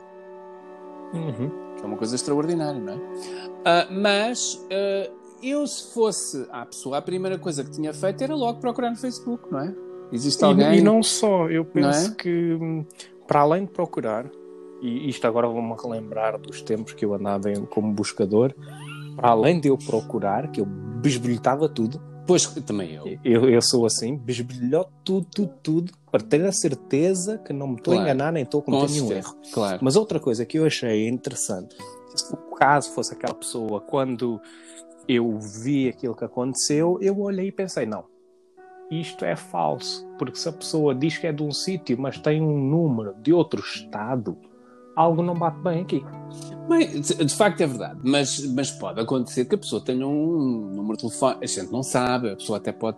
Uhum. 1.14 1.52
Que 1.78 1.84
é 1.84 1.86
uma 1.86 1.98
coisa 1.98 2.16
extraordinária, 2.16 2.80
não 2.80 2.94
é? 2.94 2.96
Uh, 2.96 3.94
mas 4.02 4.56
uh, 4.56 5.12
eu, 5.42 5.66
se 5.66 5.94
fosse 5.94 6.48
a 6.52 6.66
pessoa, 6.66 6.98
a 6.98 7.02
primeira 7.02 7.38
coisa 7.38 7.64
que 7.64 7.72
tinha 7.72 7.94
feito 7.94 8.24
era 8.24 8.36
logo 8.36 8.60
procurar 8.60 8.92
no 8.92 8.98
Facebook, 8.98 9.52
não 9.52 9.60
é? 9.60 9.76
Existe 10.12 10.44
alguém. 10.44 10.76
E, 10.76 10.78
e 10.80 10.82
não 10.82 11.02
só, 11.02 11.50
eu 11.50 11.66
penso 11.66 12.12
é? 12.12 12.16
que, 12.16 12.54
hum, 12.54 12.86
para 13.28 13.42
além 13.42 13.66
de 13.66 13.72
procurar, 13.72 14.26
e 14.82 15.10
isto 15.10 15.26
agora 15.26 15.48
vou-me 15.48 15.76
relembrar 15.82 16.38
dos 16.40 16.62
tempos 16.62 16.94
que 16.94 17.06
eu 17.06 17.14
andava 17.14 17.52
como 17.70 17.94
buscador, 17.94 18.54
para 19.16 19.30
além 19.30 19.60
de 19.60 19.68
eu 19.68 19.78
procurar, 19.78 20.52
que 20.52 20.60
eu 20.60 20.66
besbilhotava 20.66 21.70
tudo. 21.70 22.02
Pois, 22.32 22.46
também 22.66 22.94
eu. 22.94 23.20
Eu, 23.26 23.50
eu 23.50 23.62
sou 23.62 23.86
assim, 23.86 24.16
besbilhoto 24.16 24.90
tudo, 25.04 25.28
tudo, 25.36 25.54
tudo, 25.62 25.94
para 26.10 26.24
ter 26.24 26.46
a 26.46 26.52
certeza 26.54 27.38
que 27.38 27.52
não 27.52 27.68
me 27.68 27.76
estou 27.76 27.94
claro. 27.94 28.08
a 28.08 28.14
enganar 28.14 28.32
nem 28.32 28.44
estou 28.44 28.62
a 28.62 28.64
cometer 28.64 28.90
nenhum 28.90 29.12
erro. 29.12 29.36
Claro. 29.52 29.80
Mas 29.82 29.98
outra 29.98 30.18
coisa 30.18 30.46
que 30.46 30.58
eu 30.58 30.66
achei 30.66 31.10
interessante, 31.10 31.76
se 32.16 32.34
o 32.34 32.56
caso 32.56 32.94
fosse 32.94 33.14
aquela 33.14 33.34
pessoa, 33.34 33.82
quando 33.82 34.40
eu 35.10 35.38
vi 35.40 35.90
aquilo 35.90 36.16
que 36.16 36.24
aconteceu, 36.24 36.98
eu 37.02 37.20
olhei 37.20 37.48
e 37.48 37.52
pensei, 37.52 37.86
não, 37.86 38.06
isto 38.90 39.26
é 39.26 39.36
falso, 39.36 40.08
porque 40.18 40.38
se 40.38 40.48
a 40.48 40.54
pessoa 40.54 40.96
diz 40.96 41.18
que 41.18 41.28
é 41.28 41.34
de 41.34 41.44
um 41.44 41.52
sítio, 41.52 42.00
mas 42.00 42.18
tem 42.18 42.42
um 42.42 42.58
número 42.58 43.14
de 43.22 43.34
outro 43.34 43.60
estado, 43.60 44.38
algo 44.96 45.22
não 45.22 45.34
bate 45.34 45.60
bem 45.60 45.82
aqui. 45.82 46.06
Bem, 46.68 47.02
de 47.02 47.36
facto 47.36 47.62
é 47.62 47.68
verdade, 47.68 48.00
mas, 48.04 48.46
mas 48.54 48.72
pode 48.72 49.00
acontecer 49.00 49.46
que 49.46 49.56
a 49.56 49.58
pessoa 49.58 49.82
tenha 49.82 50.08
um 50.08 50.72
número 50.74 50.96
de 50.96 51.04
telefone, 51.04 51.38
a 51.42 51.46
gente 51.46 51.72
não 51.72 51.84
sabe, 51.84 52.32
a 52.32 52.36
pessoa 52.36 52.58
até 52.58 52.72
pode 52.72 52.98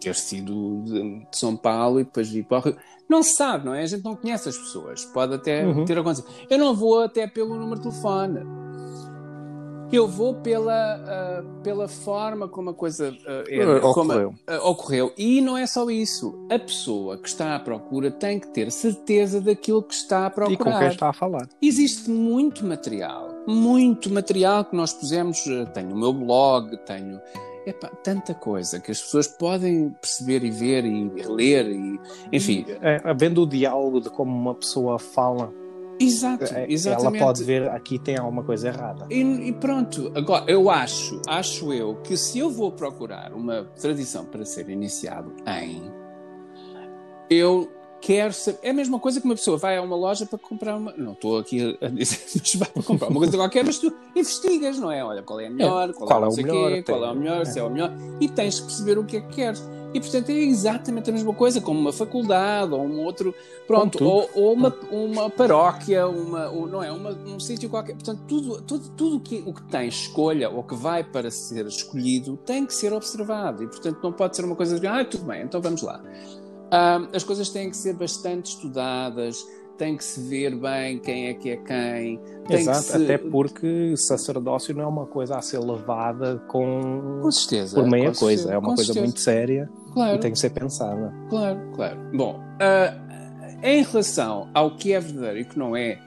ter 0.00 0.14
sido 0.14 0.82
de, 0.84 1.26
São 1.32 1.56
Paulo 1.56 2.00
e 2.00 2.04
depois 2.04 2.30
vir 2.30 2.44
para 2.44 2.58
o 2.58 2.60
Rio. 2.60 2.76
Não 3.08 3.22
se 3.22 3.34
sabe, 3.34 3.66
não 3.66 3.74
é? 3.74 3.82
A 3.82 3.86
gente 3.86 4.04
não 4.04 4.14
conhece 4.14 4.48
as 4.48 4.56
pessoas, 4.56 5.04
pode 5.06 5.34
até 5.34 5.66
uhum. 5.66 5.84
ter 5.84 5.98
acontecido. 5.98 6.28
Eu 6.48 6.58
não 6.58 6.74
vou 6.74 7.02
até 7.02 7.26
pelo 7.26 7.56
número 7.56 7.76
de 7.76 7.88
telefone 7.88 8.40
eu 9.96 10.06
vou 10.06 10.34
pela, 10.34 10.98
uh, 10.98 11.62
pela 11.62 11.88
forma 11.88 12.48
como 12.48 12.70
a 12.70 12.74
coisa 12.74 13.10
uh, 13.10 13.86
ocorreu. 13.86 14.34
A, 14.46 14.56
uh, 14.56 14.68
ocorreu. 14.68 15.12
E 15.16 15.40
não 15.40 15.56
é 15.56 15.66
só 15.66 15.90
isso. 15.90 16.46
A 16.50 16.58
pessoa 16.58 17.18
que 17.18 17.28
está 17.28 17.56
à 17.56 17.58
procura 17.58 18.10
tem 18.10 18.38
que 18.38 18.48
ter 18.48 18.70
certeza 18.70 19.40
daquilo 19.40 19.82
que 19.82 19.94
está 19.94 20.26
à 20.26 20.30
procurar. 20.30 20.54
E 20.54 20.56
com 20.56 20.78
quem 20.78 20.88
está 20.88 21.08
a 21.08 21.12
falar. 21.12 21.48
Existe 21.60 22.08
muito 22.08 22.64
material, 22.64 23.34
muito 23.46 24.10
material 24.10 24.64
que 24.64 24.76
nós 24.76 24.92
pusemos. 24.92 25.44
Tenho 25.74 25.92
o 25.92 25.98
meu 25.98 26.12
blog, 26.12 26.76
tenho. 26.84 27.20
Epá, 27.66 27.88
tanta 28.02 28.32
coisa 28.32 28.80
que 28.80 28.90
as 28.90 29.00
pessoas 29.02 29.26
podem 29.26 29.90
perceber 30.00 30.42
e 30.44 30.50
ver 30.50 30.84
e 30.84 31.10
ler 31.28 31.66
e 31.66 32.00
enfim. 32.32 32.64
É, 32.80 33.00
havendo 33.04 33.42
o 33.42 33.46
diálogo 33.46 34.00
de 34.00 34.08
como 34.08 34.34
uma 34.34 34.54
pessoa 34.54 34.98
fala 34.98 35.52
Exato, 36.00 36.44
é, 36.54 36.66
exatamente. 36.66 37.16
Ela 37.16 37.26
pode 37.26 37.44
ver 37.44 37.68
aqui 37.68 37.98
tem 37.98 38.16
alguma 38.16 38.42
coisa 38.42 38.68
errada. 38.68 39.06
E, 39.10 39.20
e, 39.20 39.52
pronto, 39.52 40.10
agora 40.14 40.50
eu 40.50 40.70
acho, 40.70 41.20
acho 41.28 41.74
eu 41.74 41.96
que 41.96 42.16
se 42.16 42.38
eu 42.38 42.50
vou 42.50 42.72
procurar 42.72 43.34
uma 43.34 43.64
tradição 43.78 44.24
para 44.24 44.46
ser 44.46 44.70
iniciado 44.70 45.34
em, 45.46 45.92
eu 47.28 47.70
quero 48.00 48.32
saber. 48.32 48.58
É 48.62 48.70
a 48.70 48.72
mesma 48.72 48.98
coisa 48.98 49.20
que 49.20 49.26
uma 49.26 49.34
pessoa 49.34 49.58
vai 49.58 49.76
a 49.76 49.82
uma 49.82 49.94
loja 49.94 50.24
para 50.24 50.38
comprar 50.38 50.76
uma. 50.76 50.94
Não 50.96 51.12
estou 51.12 51.38
aqui 51.38 51.78
a 51.80 51.88
dizer, 51.92 52.18
mas 52.34 52.54
vai 52.54 52.68
para 52.68 52.82
comprar 52.82 53.08
uma 53.08 53.20
coisa 53.20 53.36
qualquer, 53.36 53.64
mas 53.64 53.78
tu 53.78 53.92
investigas, 54.16 54.78
não 54.78 54.90
é? 54.90 55.04
Olha 55.04 55.22
qual 55.22 55.38
é 55.38 55.46
a 55.46 55.50
melhor, 55.50 55.92
qual, 55.92 56.08
qual 56.08 56.24
é, 56.24 56.26
é, 56.26 56.28
o 56.28 56.36
melhor, 56.36 56.72
quê, 56.72 56.82
qual 56.82 57.04
é 57.04 57.10
o 57.10 57.14
melhor, 57.14 57.46
se 57.46 57.58
é 57.58 57.62
o 57.62 57.70
melhor, 57.70 57.92
e 58.20 58.28
tens 58.28 58.58
que 58.58 58.66
perceber 58.66 58.98
o 58.98 59.04
que 59.04 59.18
é 59.18 59.20
que 59.20 59.34
queres. 59.34 59.62
E 59.92 60.00
portanto 60.00 60.30
é 60.30 60.34
exatamente 60.34 61.10
a 61.10 61.12
mesma 61.12 61.34
coisa, 61.34 61.60
como 61.60 61.80
uma 61.80 61.92
faculdade 61.92 62.72
ou 62.72 62.84
um 62.84 63.00
outro, 63.00 63.34
pronto, 63.66 64.04
ou, 64.04 64.30
ou, 64.34 64.52
uma, 64.52 64.74
uma 64.90 65.28
paróquia, 65.28 66.06
uma, 66.06 66.48
ou, 66.48 66.68
não 66.68 66.82
é, 66.82 66.92
uma, 66.92 67.10
um 67.10 67.40
sítio 67.40 67.68
qualquer. 67.68 67.94
Portanto, 67.94 68.20
tudo, 68.28 68.62
tudo, 68.62 68.88
tudo 68.90 69.20
que, 69.20 69.42
o 69.44 69.52
que 69.52 69.62
tem 69.64 69.88
escolha 69.88 70.48
ou 70.48 70.62
que 70.62 70.76
vai 70.76 71.02
para 71.02 71.30
ser 71.30 71.66
escolhido 71.66 72.36
tem 72.36 72.64
que 72.64 72.74
ser 72.74 72.92
observado. 72.92 73.64
E 73.64 73.66
portanto 73.66 73.98
não 74.02 74.12
pode 74.12 74.36
ser 74.36 74.44
uma 74.44 74.54
coisa 74.54 74.78
de, 74.78 74.86
ah, 74.86 75.04
tudo 75.04 75.24
bem, 75.24 75.42
então 75.42 75.60
vamos 75.60 75.82
lá. 75.82 76.00
As 77.12 77.24
coisas 77.24 77.50
têm 77.50 77.68
que 77.68 77.76
ser 77.76 77.94
bastante 77.94 78.50
estudadas, 78.50 79.44
tem 79.76 79.96
que 79.96 80.04
se 80.04 80.20
ver 80.20 80.54
bem 80.54 81.00
quem 81.00 81.28
é 81.28 81.34
que 81.34 81.50
é 81.50 81.56
quem. 81.56 82.20
Exato, 82.48 82.82
se... 82.82 83.02
até 83.02 83.18
porque 83.18 83.96
sacerdócio 83.96 84.72
não 84.74 84.84
é 84.84 84.86
uma 84.86 85.06
coisa 85.06 85.36
a 85.36 85.42
ser 85.42 85.58
levada 85.58 86.40
com, 86.46 87.20
com 87.22 87.30
certeza, 87.32 87.74
por 87.74 87.90
meia 87.90 88.12
com 88.12 88.18
coisa, 88.18 88.42
certeza, 88.42 88.54
é 88.54 88.58
uma 88.58 88.74
coisa 88.74 88.84
certeza. 88.84 89.04
muito 89.04 89.20
séria 89.20 89.70
claro. 89.92 90.16
e 90.16 90.20
tem 90.20 90.32
que 90.32 90.38
ser 90.38 90.50
pensada. 90.50 91.12
Claro, 91.28 91.60
claro. 91.74 91.98
Bom, 92.14 92.38
uh, 92.38 93.10
em 93.62 93.82
relação 93.82 94.48
ao 94.54 94.76
que 94.76 94.92
é 94.92 95.00
verdadeiro 95.00 95.38
e 95.38 95.42
o 95.42 95.44
que 95.46 95.58
não 95.58 95.76
é, 95.76 95.98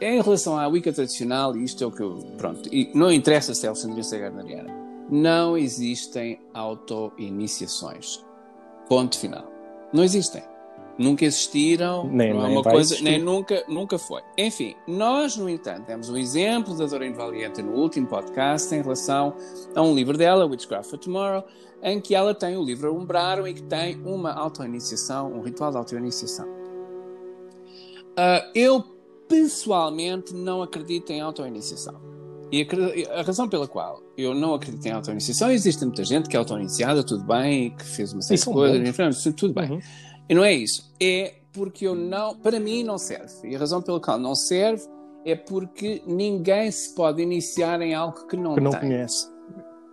em 0.00 0.20
relação 0.20 0.58
à 0.58 0.66
Wicca 0.66 0.92
tradicional, 0.92 1.56
e 1.56 1.64
isto 1.64 1.82
é 1.82 1.86
o 1.86 1.90
que 1.90 2.02
eu. 2.02 2.18
Pronto, 2.36 2.68
e 2.72 2.90
não 2.94 3.12
interessa 3.12 3.54
se 3.54 3.66
é 3.66 3.74
se 3.74 4.16
é 4.16 4.18
Gardneriana, 4.18 4.74
não 5.10 5.56
existem 5.56 6.40
auto-iniciações. 6.54 8.24
Ponto 8.88 9.18
final. 9.18 9.44
Não 9.92 10.02
existem 10.02 10.42
nunca 10.98 11.24
existiram, 11.24 12.04
nem, 12.08 12.34
não 12.34 12.44
é 12.44 12.48
uma 12.48 12.62
coisa, 12.62 12.94
existir. 12.94 13.04
nem 13.04 13.22
nunca, 13.22 13.64
nunca 13.68 13.98
foi. 13.98 14.20
Enfim, 14.36 14.74
nós, 14.86 15.36
no 15.36 15.48
entanto, 15.48 15.86
temos 15.86 16.10
um 16.10 16.16
exemplo 16.16 16.76
da 16.76 16.86
Doreen 16.86 17.12
Valiente 17.12 17.62
no 17.62 17.72
último 17.72 18.06
podcast 18.08 18.74
em 18.74 18.82
relação 18.82 19.34
a 19.74 19.80
um 19.80 19.94
livro 19.94 20.18
dela, 20.18 20.44
Witchcraft 20.44 20.90
for 20.90 20.98
Tomorrow, 20.98 21.44
em 21.82 22.00
que 22.00 22.14
ela 22.14 22.34
tem 22.34 22.56
o 22.56 22.64
livro 22.64 22.92
Umbraram 22.94 23.46
e 23.46 23.54
que 23.54 23.62
tem 23.62 24.00
uma 24.04 24.32
auto-iniciação, 24.32 25.32
um 25.32 25.40
ritual 25.40 25.70
de 25.70 25.76
auto-iniciação. 25.76 26.46
Uh, 28.18 28.50
eu, 28.52 28.84
pessoalmente, 29.28 30.34
não 30.34 30.60
acredito 30.60 31.12
em 31.12 31.20
auto-iniciação. 31.20 32.08
E 32.50 32.66
a, 33.10 33.20
a, 33.20 33.22
razão 33.22 33.48
pela 33.48 33.68
qual 33.68 34.02
eu 34.16 34.34
não 34.34 34.54
acredito 34.54 34.84
em 34.86 34.90
auto-iniciação, 34.90 35.50
existe 35.50 35.84
muita 35.84 36.02
gente 36.02 36.28
que 36.28 36.34
é 36.34 36.38
auto-iniciada, 36.38 37.04
tudo 37.04 37.22
bem, 37.22 37.76
que 37.76 37.84
fez 37.84 38.12
uma 38.12 38.22
série 38.22 38.40
de 38.40 38.46
coisas, 38.46 39.34
tudo 39.36 39.54
bem. 39.54 39.72
Uhum. 39.72 39.80
E 40.28 40.34
não 40.34 40.44
é 40.44 40.52
isso. 40.52 40.92
É 41.00 41.34
porque 41.52 41.86
eu 41.86 41.94
não. 41.94 42.36
Para 42.36 42.60
mim, 42.60 42.84
não 42.84 42.98
serve. 42.98 43.48
E 43.48 43.56
a 43.56 43.58
razão 43.58 43.80
pela 43.82 44.00
qual 44.00 44.18
não 44.18 44.34
serve 44.34 44.84
é 45.24 45.34
porque 45.34 46.02
ninguém 46.06 46.70
se 46.70 46.94
pode 46.94 47.22
iniciar 47.22 47.80
em 47.80 47.94
algo 47.94 48.26
que 48.26 48.36
não, 48.36 48.54
que 48.54 48.60
não 48.60 48.70
tem. 48.70 48.80
conhece. 48.80 49.28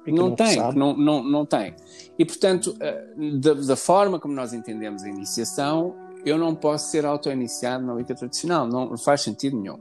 Não, 0.08 0.30
não 0.30 0.36
tem, 0.36 0.58
não, 0.76 0.96
não, 0.96 1.24
não 1.24 1.46
tem. 1.48 1.76
E, 2.20 2.24
portanto, 2.24 2.76
eh, 2.80 3.08
da, 3.40 3.56
da, 3.56 3.76
forma 3.76 4.20
como 4.20 4.36
nós 4.36 4.54
entendemos 4.54 5.02
a 5.04 5.10
iniciação, 5.10 5.96
eu 6.24 6.38
não 6.38 6.54
posso 6.54 6.92
ser 6.92 7.08
auto-iniciado 7.08 7.84
na 7.84 7.94
Wicca 7.96 8.14
tradicional. 8.14 8.68
Não 8.68 8.96
faz 9.00 9.22
sentido 9.22 9.60
nenhum. 9.60 9.80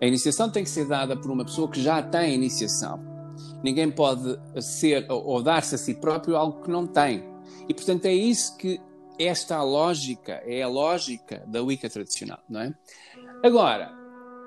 A 0.00 0.06
iniciação 0.06 0.50
tem 0.50 0.64
que 0.64 0.70
ser 0.70 0.86
dada 0.86 1.16
por 1.16 1.30
uma 1.30 1.44
pessoa 1.44 1.70
que 1.70 1.80
já 1.80 2.02
tem 2.02 2.34
iniciação. 2.34 3.00
Ninguém 3.62 3.88
pode 3.88 4.36
ser 4.60 5.06
ou 5.08 5.40
dar-se 5.40 5.76
a 5.76 5.78
si 5.78 5.94
próprio 5.94 6.34
algo 6.36 6.60
que 6.62 6.70
não 6.70 6.84
tem. 6.84 7.22
E, 7.68 7.72
portanto, 7.72 8.06
é 8.06 8.12
isso 8.12 8.56
que 8.56 8.80
esta 9.18 9.56
a 9.56 9.62
lógica, 9.62 10.42
é 10.44 10.62
a 10.62 10.68
lógica 10.68 11.42
da 11.46 11.62
Wicca 11.62 11.88
tradicional, 11.88 12.40
não 12.48 12.60
é? 12.60 12.74
Agora, 13.42 13.92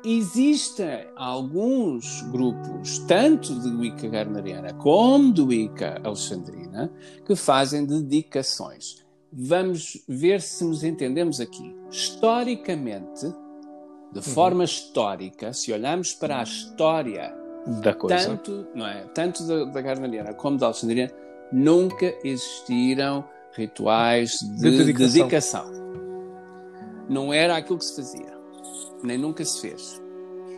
existem 0.06 1.08
alguns 1.16 2.22
grupos, 2.32 3.00
tanto 3.08 3.60
de 3.60 3.70
Wicca 3.70 4.08
Garneriana 4.08 4.74
como 4.74 5.34
de 5.34 5.42
Wicca 5.42 6.00
Alexandrina, 6.04 6.92
que 7.26 7.36
fazem 7.36 7.86
dedicações. 7.86 9.04
Vamos 9.34 10.04
ver 10.08 10.42
se 10.42 10.64
nos 10.64 10.84
entendemos 10.84 11.42
aqui. 11.42 11.76
Historicamente, 11.90 13.26
de 14.12 14.20
uhum. 14.20 14.22
forma 14.22 14.60
uhum. 14.60 14.66
histórica, 14.66 15.52
se 15.52 15.74
olharmos 15.74 16.14
para 16.14 16.40
a 16.40 16.44
história 16.44 17.36
da 17.82 17.94
coisa, 17.94 18.28
tanto, 18.28 18.68
não 18.76 18.88
é, 18.88 19.02
tanto 19.14 19.46
da, 19.46 19.66
da 19.66 19.82
Garneriana 19.82 20.34
como 20.34 20.58
da 20.58 20.68
Alexandrina, 20.68 21.12
nunca 21.52 22.14
existiram 22.24 23.26
rituais 23.56 24.40
de, 24.42 24.70
de 24.70 24.78
dedicação. 24.78 25.28
dedicação. 25.28 25.86
Não 27.10 27.34
era 27.34 27.56
aquilo 27.56 27.78
que 27.78 27.86
se 27.86 27.96
fazia, 27.96 28.38
nem 29.04 29.18
nunca 29.18 29.46
se 29.46 29.62
fez. 29.62 30.02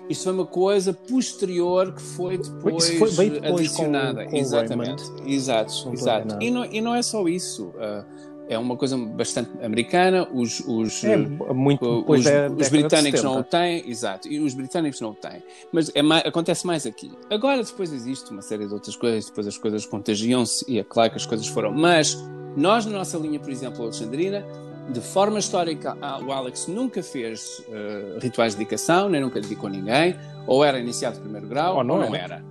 Isto 0.10 0.24
foi 0.24 0.34
uma 0.34 0.46
coisa 0.46 0.94
posterior 0.94 1.94
que 1.94 2.02
foi 2.02 2.38
depois, 2.38 2.90
foi 2.98 3.30
depois 3.30 3.44
adicionada. 3.44 4.24
Com, 4.24 4.32
com 4.32 4.38
Exatamente. 4.38 5.04
Exato, 5.26 5.90
exato. 5.92 6.38
E 6.42 6.50
não, 6.50 6.66
e 6.66 6.80
não 6.80 6.96
é 6.96 7.02
só 7.02 7.28
isso. 7.28 7.68
Uh, 7.70 8.38
é 8.50 8.58
uma 8.58 8.78
coisa 8.78 8.98
bastante 8.98 9.50
americana. 9.62 10.28
Os, 10.34 10.62
os, 10.62 11.04
é, 11.04 11.18
muito 11.18 12.06
os, 12.08 12.26
os 12.58 12.70
britânicos 12.70 13.22
não 13.22 13.40
o 13.40 13.44
têm, 13.44 13.90
exato, 13.90 14.28
e 14.28 14.40
os 14.40 14.54
britânicos 14.54 15.02
não 15.02 15.12
o 15.12 15.16
têm. 15.16 15.44
Mas 15.72 15.92
é 15.94 16.02
mais, 16.02 16.26
acontece 16.26 16.66
mais 16.66 16.86
aqui. 16.86 17.12
Agora, 17.30 17.62
depois 17.62 17.92
existe 17.92 18.32
uma 18.32 18.42
série 18.42 18.66
de 18.66 18.74
outras 18.74 18.96
coisas, 18.96 19.26
depois 19.26 19.48
as 19.48 19.58
coisas 19.58 19.86
contagiam-se 19.86 20.64
e 20.68 20.80
é 20.80 20.84
claro 20.84 21.10
que 21.12 21.18
as 21.18 21.26
coisas 21.26 21.48
foram. 21.48 21.74
Mas 21.74 22.18
nós, 22.58 22.88
na 22.88 22.98
nossa 22.98 23.18
linha, 23.20 23.40
por 23.40 23.52
exemplo, 23.52 23.84
alexandrina, 23.84 24.44
de 24.90 25.00
forma 25.00 25.38
histórica, 25.38 25.96
o 26.26 26.32
Alex 26.32 26.68
nunca 26.68 27.04
fez 27.04 27.60
uh, 27.68 28.20
rituais 28.20 28.54
de 28.54 28.58
dedicação, 28.58 29.08
nem 29.10 29.22
nunca 29.22 29.40
dedicou 29.40 29.70
ninguém, 29.70 30.16
ou 30.48 30.64
era 30.66 30.80
iniciado 30.80 31.18
de 31.18 31.22
primeiro 31.22 31.48
grau, 31.48 31.78
ou 31.78 31.84
não, 31.84 31.96
ou 31.96 32.02
não 32.02 32.16
era. 32.16 32.44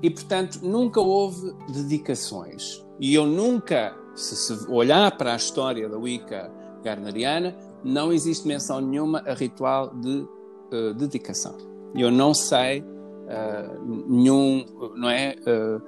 E, 0.00 0.08
portanto, 0.08 0.60
nunca 0.62 1.00
houve 1.00 1.52
dedicações. 1.68 2.84
E 3.00 3.12
eu 3.12 3.26
nunca, 3.26 3.96
se, 4.14 4.36
se 4.36 4.66
olhar 4.70 5.16
para 5.16 5.32
a 5.32 5.36
história 5.36 5.88
da 5.88 5.98
Wicca 5.98 6.50
garneriana, 6.84 7.56
não 7.82 8.12
existe 8.12 8.46
menção 8.46 8.80
nenhuma 8.80 9.22
a 9.26 9.34
ritual 9.34 9.92
de 9.94 10.26
uh, 10.72 10.94
dedicação. 10.94 11.56
Eu 11.94 12.10
não 12.10 12.32
sei 12.32 12.82
uh, 12.82 14.06
nenhum, 14.06 14.64
não 14.94 15.10
é? 15.10 15.34
Uh, 15.40 15.82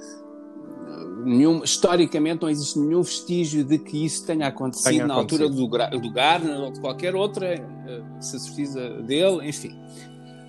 nenhum, 1.25 1.63
historicamente 1.63 2.43
não 2.43 2.51
existe 2.51 2.79
nenhum 2.79 3.03
vestígio 3.03 3.65
de 3.65 3.79
que 3.79 4.05
isso 4.05 4.27
tenha 4.27 4.47
acontecido 4.47 4.91
tenha 4.91 5.07
na 5.07 5.15
altura 5.15 5.49
do, 5.49 5.67
do 5.67 6.11
Gardner 6.11 6.61
ou 6.61 6.71
de 6.71 6.81
qualquer 6.81 7.15
outra 7.15 7.55
uh, 7.57 8.23
sacerdotisa 8.23 9.03
dele, 9.03 9.49
enfim, 9.49 9.73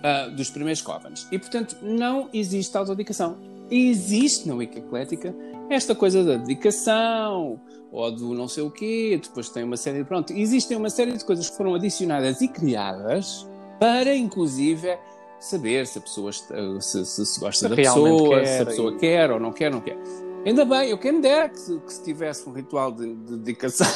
uh, 0.03 0.35
dos 0.35 0.49
primeiros 0.49 0.81
Covenants. 0.81 1.27
E, 1.31 1.39
portanto, 1.39 1.77
não 1.81 2.29
existe 2.33 2.75
autodedicação. 2.75 3.37
Existe 3.69 4.47
na 4.47 4.55
Wicca 4.55 4.79
Eclética 4.79 5.33
esta 5.69 5.95
coisa 5.95 6.23
da 6.23 6.37
dedicação 6.37 7.59
ou 7.91 8.11
do 8.11 8.33
não 8.33 8.47
sei 8.47 8.63
o 8.63 8.71
quê, 8.71 9.19
depois 9.21 9.49
tem 9.49 9.63
uma 9.63 9.77
série 9.77 9.99
de... 9.99 10.05
Pronto, 10.05 10.33
existem 10.33 10.75
uma 10.75 10.89
série 10.89 11.15
de 11.15 11.23
coisas 11.23 11.49
que 11.49 11.55
foram 11.55 11.75
adicionadas 11.75 12.41
e 12.41 12.47
criadas 12.47 13.47
para, 13.79 14.15
inclusive, 14.15 14.97
saber 15.43 15.85
se 15.85 15.97
a 15.97 16.01
pessoa 16.01 16.31
se, 16.31 17.05
se, 17.05 17.25
se 17.25 17.39
gosta 17.39 17.65
se 17.65 17.69
da 17.69 17.75
pessoa, 17.75 18.29
quer, 18.29 18.45
se 18.45 18.61
a 18.61 18.65
pessoa 18.65 18.93
e... 18.93 18.97
quer 18.97 19.31
ou 19.31 19.39
não 19.39 19.51
quer, 19.51 19.71
não 19.71 19.81
quer. 19.81 19.97
Ainda 20.45 20.63
bem, 20.63 20.89
eu 20.89 20.97
quem 20.97 21.13
me 21.13 21.21
dera 21.21 21.49
que, 21.49 21.79
que 21.79 21.93
se 21.93 22.03
tivesse 22.03 22.47
um 22.47 22.53
ritual 22.53 22.91
de, 22.91 23.13
de 23.13 23.37
dedicação, 23.37 23.87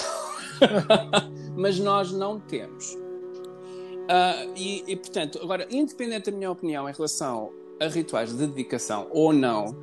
mas 1.56 1.80
nós 1.80 2.12
não 2.12 2.40
temos. 2.40 2.94
Uh, 2.94 4.52
e, 4.56 4.84
e, 4.88 4.96
portanto, 4.96 5.40
agora, 5.42 5.68
independente 5.70 6.32
da 6.32 6.38
minha 6.38 6.52
opinião 6.52 6.90
em 6.90 6.94
relação 6.94 7.52
a 7.80 7.88
rituais 7.88 8.32
de 8.32 8.48
dedicação 8.48 9.08
ou 9.12 9.34
não, 9.34 9.76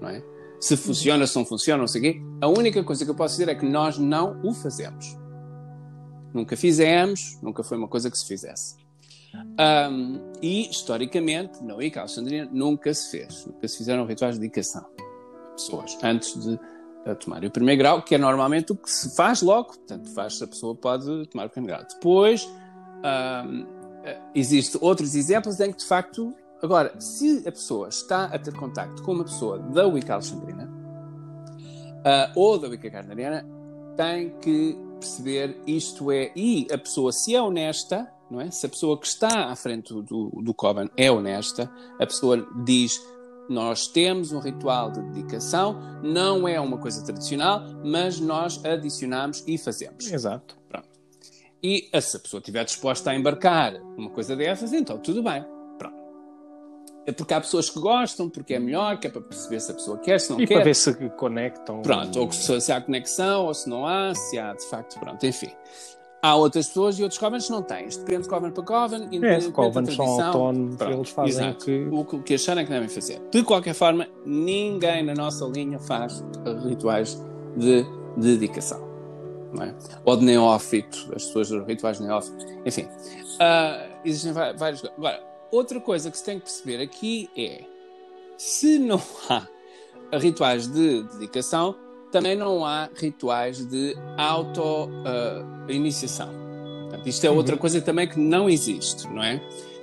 não 0.00 0.08
é? 0.08 0.22
se 0.58 0.76
funciona, 0.76 1.26
se 1.26 1.36
não 1.36 1.44
funciona, 1.44 1.80
não 1.80 1.88
sei 1.88 2.00
o 2.00 2.04
quê, 2.04 2.22
a 2.42 2.48
única 2.48 2.84
coisa 2.84 3.04
que 3.04 3.10
eu 3.10 3.14
posso 3.14 3.36
dizer 3.36 3.50
é 3.50 3.54
que 3.54 3.64
nós 3.64 3.98
não 3.98 4.38
o 4.42 4.52
fazemos. 4.52 5.18
Nunca 6.34 6.56
fizemos, 6.56 7.38
nunca 7.42 7.62
foi 7.62 7.78
uma 7.78 7.88
coisa 7.88 8.10
que 8.10 8.18
se 8.18 8.26
fizesse. 8.26 8.76
Um, 9.34 10.32
e, 10.42 10.68
historicamente, 10.68 11.62
na 11.62 11.74
Wicca 11.74 12.00
Alexandrina 12.00 12.48
nunca 12.50 12.92
se 12.92 13.10
fez. 13.10 13.46
Nunca 13.46 13.68
se 13.68 13.78
fizeram 13.78 14.04
rituais 14.06 14.34
de 14.34 14.40
dedicação 14.40 14.84
pessoas 15.60 15.98
antes 16.02 16.40
de 16.42 16.54
uh, 16.54 17.14
tomar 17.18 17.44
o 17.44 17.50
primeiro 17.50 17.78
grau, 17.78 18.02
que 18.02 18.14
é 18.14 18.18
normalmente 18.18 18.72
o 18.72 18.76
que 18.76 18.90
se 18.90 19.14
faz 19.14 19.42
logo, 19.42 19.68
portanto, 19.68 20.08
faz, 20.10 20.40
a 20.40 20.46
pessoa 20.46 20.74
pode 20.74 21.26
tomar 21.26 21.46
o 21.46 21.50
primeiro 21.50 21.76
grau. 21.76 21.88
Depois, 21.88 22.44
uh, 22.44 23.66
existem 24.34 24.80
outros 24.82 25.14
exemplos 25.14 25.60
em 25.60 25.70
que, 25.70 25.78
de 25.78 25.84
facto, 25.84 26.34
agora, 26.62 26.98
se 26.98 27.42
a 27.46 27.52
pessoa 27.52 27.88
está 27.88 28.24
a 28.24 28.38
ter 28.38 28.54
contacto 28.54 29.02
com 29.02 29.12
uma 29.12 29.24
pessoa 29.24 29.58
da 29.58 29.86
Wicca 29.86 30.14
Alexandrina 30.14 30.64
uh, 30.66 32.32
ou 32.34 32.58
da 32.58 32.68
Wicca 32.68 32.88
Gardneriana, 32.88 33.46
tem 33.96 34.30
que 34.38 34.78
perceber 34.98 35.60
isto 35.66 36.10
é, 36.10 36.30
e 36.36 36.66
a 36.70 36.78
pessoa, 36.78 37.12
se 37.12 37.34
é 37.34 37.40
honesta, 37.40 38.10
não 38.30 38.40
é? 38.40 38.50
Se 38.50 38.66
a 38.66 38.68
pessoa 38.68 38.98
que 38.98 39.06
está 39.06 39.46
à 39.50 39.56
frente 39.56 39.92
do, 39.92 40.02
do 40.30 40.54
Coven 40.54 40.88
é 40.96 41.10
honesta, 41.10 41.70
a 41.98 42.06
pessoa 42.06 42.46
diz 42.64 43.00
nós 43.50 43.88
temos 43.88 44.30
um 44.30 44.38
ritual 44.38 44.92
de 44.92 45.02
dedicação, 45.02 46.00
não 46.04 46.46
é 46.46 46.60
uma 46.60 46.78
coisa 46.78 47.04
tradicional, 47.04 47.64
mas 47.84 48.20
nós 48.20 48.64
adicionamos 48.64 49.42
e 49.44 49.58
fazemos. 49.58 50.10
Exato. 50.10 50.56
Pronto. 50.68 50.88
E 51.60 51.90
se 52.00 52.16
a 52.16 52.20
pessoa 52.20 52.38
estiver 52.38 52.64
disposta 52.64 53.10
a 53.10 53.14
embarcar 53.14 53.74
uma 53.98 54.08
coisa 54.10 54.36
dessas, 54.36 54.72
então 54.72 54.98
tudo 54.98 55.20
bem. 55.20 55.44
Pronto. 55.76 55.96
É 57.04 57.10
porque 57.10 57.34
há 57.34 57.40
pessoas 57.40 57.68
que 57.68 57.80
gostam, 57.80 58.30
porque 58.30 58.54
é 58.54 58.60
melhor, 58.60 59.00
que 59.00 59.08
é 59.08 59.10
para 59.10 59.20
perceber 59.20 59.58
se 59.58 59.72
a 59.72 59.74
pessoa 59.74 59.98
quer, 59.98 60.20
se 60.20 60.30
não 60.30 60.40
e 60.40 60.46
quer. 60.46 60.54
E 60.54 60.56
para 60.56 60.64
ver 60.64 60.74
se 60.76 60.94
conectam. 61.10 61.82
Pronto, 61.82 62.20
ou 62.20 62.30
se, 62.30 62.60
se 62.60 62.70
há 62.70 62.80
conexão, 62.80 63.46
ou 63.46 63.54
se 63.54 63.68
não 63.68 63.84
há, 63.84 64.14
se 64.14 64.38
há 64.38 64.54
de 64.54 64.64
facto, 64.66 64.98
pronto, 65.00 65.26
enfim. 65.26 65.50
Há 66.22 66.36
outras 66.36 66.68
pessoas 66.68 66.98
e 66.98 67.02
outros 67.02 67.18
covens 67.18 67.48
não 67.48 67.62
têm. 67.62 67.88
Depende 67.88 68.24
de 68.24 68.28
coven 68.28 68.50
para 68.50 68.62
coven. 68.62 69.08
É, 69.22 69.38
os 69.38 69.48
covens 69.48 69.94
são 69.94 70.20
autónomos, 70.20 70.80
eles 70.80 71.10
fazem 71.10 71.46
exato, 71.46 71.64
que... 71.64 71.88
o 71.90 72.22
que 72.22 72.34
acharem 72.34 72.64
que 72.64 72.70
devem 72.70 72.88
fazer. 72.88 73.22
De 73.30 73.42
qualquer 73.42 73.74
forma, 73.74 74.06
ninguém 74.24 75.02
na 75.02 75.14
nossa 75.14 75.46
linha 75.46 75.78
faz 75.78 76.22
rituais 76.66 77.22
de 77.56 77.86
dedicação. 78.16 78.90
É? 79.60 79.74
Ou 80.04 80.16
de 80.16 80.24
neófito, 80.24 81.10
as 81.14 81.24
pessoas 81.24 81.48
dos 81.48 81.66
rituais 81.66 81.98
de 81.98 82.04
neófito. 82.04 82.46
Enfim, 82.64 82.82
uh, 82.82 83.96
existem 84.04 84.32
vários. 84.32 84.84
Agora, 84.84 85.20
outra 85.50 85.80
coisa 85.80 86.10
que 86.10 86.18
se 86.18 86.24
tem 86.24 86.38
que 86.38 86.44
perceber 86.44 86.80
aqui 86.82 87.28
é 87.36 87.64
se 88.36 88.78
não 88.78 89.00
há 89.28 89.46
rituais 90.18 90.68
de 90.68 91.02
dedicação, 91.02 91.74
também 92.10 92.34
não 92.36 92.64
há 92.64 92.88
rituais 92.94 93.64
de 93.64 93.96
auto-iniciação. 94.16 96.28
Uh, 96.28 97.06
isto 97.06 97.24
é 97.24 97.30
outra 97.30 97.54
uhum. 97.54 97.60
coisa 97.60 97.80
também 97.80 98.08
que 98.08 98.18
não 98.18 98.50
existe, 98.50 99.06
não 99.08 99.22
é? 99.22 99.40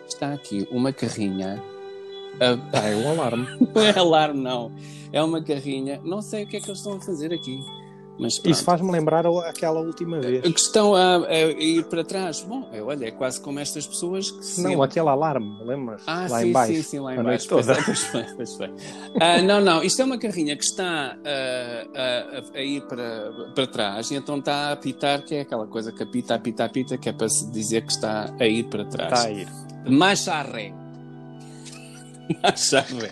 Está 0.08 0.34
aqui 0.34 0.68
uma 0.72 0.94
carrinha. 0.94 1.64
Uh, 2.36 2.62
ah, 2.74 2.88
é 2.88 2.96
um 2.96 3.10
alarme. 3.10 3.48
não 3.74 3.82
é 3.82 3.98
alarme, 3.98 4.42
não. 4.42 4.72
É 5.12 5.24
uma 5.24 5.42
carrinha. 5.42 6.00
Não 6.04 6.22
sei 6.22 6.44
o 6.44 6.48
que 6.48 6.58
é 6.58 6.60
que 6.60 6.68
eles 6.68 6.80
estão 6.80 6.94
a 6.94 7.00
fazer 7.00 7.34
aqui. 7.34 7.60
Isso 8.20 8.64
faz-me 8.64 8.92
lembrar 8.92 9.26
aquela 9.26 9.80
última 9.80 10.20
vez. 10.20 10.42
Que 10.42 10.60
estão 10.60 10.96
a, 10.96 11.18
a, 11.28 11.42
ir 11.52 11.86
para 11.86 12.04
trás. 12.04 12.42
Bom, 12.42 12.68
é, 12.72 12.82
olha, 12.82 13.06
é 13.06 13.12
quase 13.12 13.40
como 13.40 13.60
estas 13.60 13.86
pessoas 13.86 14.32
que 14.32 14.44
se... 14.44 14.62
Não, 14.62 14.82
aquele 14.82 15.08
alarme, 15.08 15.58
lembras? 15.64 16.02
Ah, 16.08 16.28
lá 16.30 16.40
sim, 16.40 16.48
em 16.48 16.52
baixo, 16.52 16.74
sim, 16.74 16.82
sim, 16.82 17.00
lá 17.00 17.16
em 17.16 17.24
baixo. 17.24 17.48
Pois, 17.48 17.70
é, 17.70 17.82
pois 17.82 18.04
foi, 18.04 18.24
pois 18.36 18.56
foi. 18.56 18.68
Uh, 18.68 19.44
não, 19.46 19.62
não, 19.62 19.84
isto 19.84 20.02
é 20.02 20.06
uma 20.06 20.18
carrinha 20.18 20.56
que 20.56 20.64
está 20.64 21.16
uh, 21.18 22.54
a, 22.56 22.58
a, 22.58 22.62
ir 22.62 22.82
para, 22.88 23.52
para 23.54 23.68
trás 23.68 24.10
e 24.10 24.16
então 24.16 24.40
está 24.40 24.70
a 24.70 24.72
apitar, 24.72 25.24
que 25.24 25.36
é 25.36 25.42
aquela 25.42 25.68
coisa 25.68 25.92
que 25.92 26.02
apita, 26.02 26.36
apita, 26.36 26.66
apita, 26.66 26.98
que 26.98 27.10
é 27.10 27.14
para 27.14 27.30
se 27.30 27.50
dizer 27.52 27.86
que 27.86 27.92
está 27.92 28.34
a 28.40 28.48
ir 28.48 28.64
para 28.64 28.86
trás. 28.86 29.14
Está 29.14 29.28
a 29.28 29.32
ir. 29.32 29.48
Marcha 29.90 30.34
a 30.34 30.42
ré. 30.42 30.74
Marcha 32.42 32.82
ré. 32.82 33.12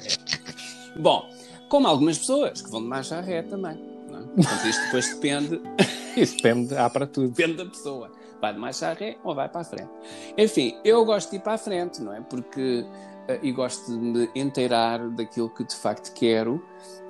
Bom, 0.98 1.30
como 1.70 1.88
algumas 1.88 2.18
pessoas 2.18 2.62
que 2.62 2.72
vão 2.72 2.82
de 2.82 2.88
marcha 2.88 3.18
a 3.18 3.22
ré 3.22 3.42
também. 3.44 3.95
Portanto, 4.36 4.68
isto 4.68 4.84
depois 4.86 5.10
depende. 5.14 5.62
Isso 6.18 6.38
depende, 6.38 6.76
há 6.76 6.90
para 6.90 7.08
tudo. 7.08 7.30
Depende 7.30 7.58
da 7.58 7.66
pessoa. 7.66 8.12
Vai 8.42 8.54
de 8.54 8.60
mais 8.60 8.80
ré 8.80 9.18
ou 9.24 9.34
vai 9.34 9.50
para 9.50 9.62
a 9.62 9.64
frente. 9.64 9.90
Enfim, 10.38 10.78
eu 10.84 11.04
gosto 11.06 11.32
de 11.32 11.38
ir 11.38 11.40
para 11.40 11.54
a 11.54 11.58
frente, 11.58 12.02
não 12.02 12.14
é? 12.14 12.22
Porque. 12.22 12.86
Uh, 13.28 13.40
e 13.42 13.52
gosto 13.52 13.92
de 13.92 13.98
me 13.98 14.30
inteirar 14.36 15.10
daquilo 15.10 15.50
que 15.50 15.64
de 15.64 15.76
facto 15.76 16.14
quero 16.14 16.62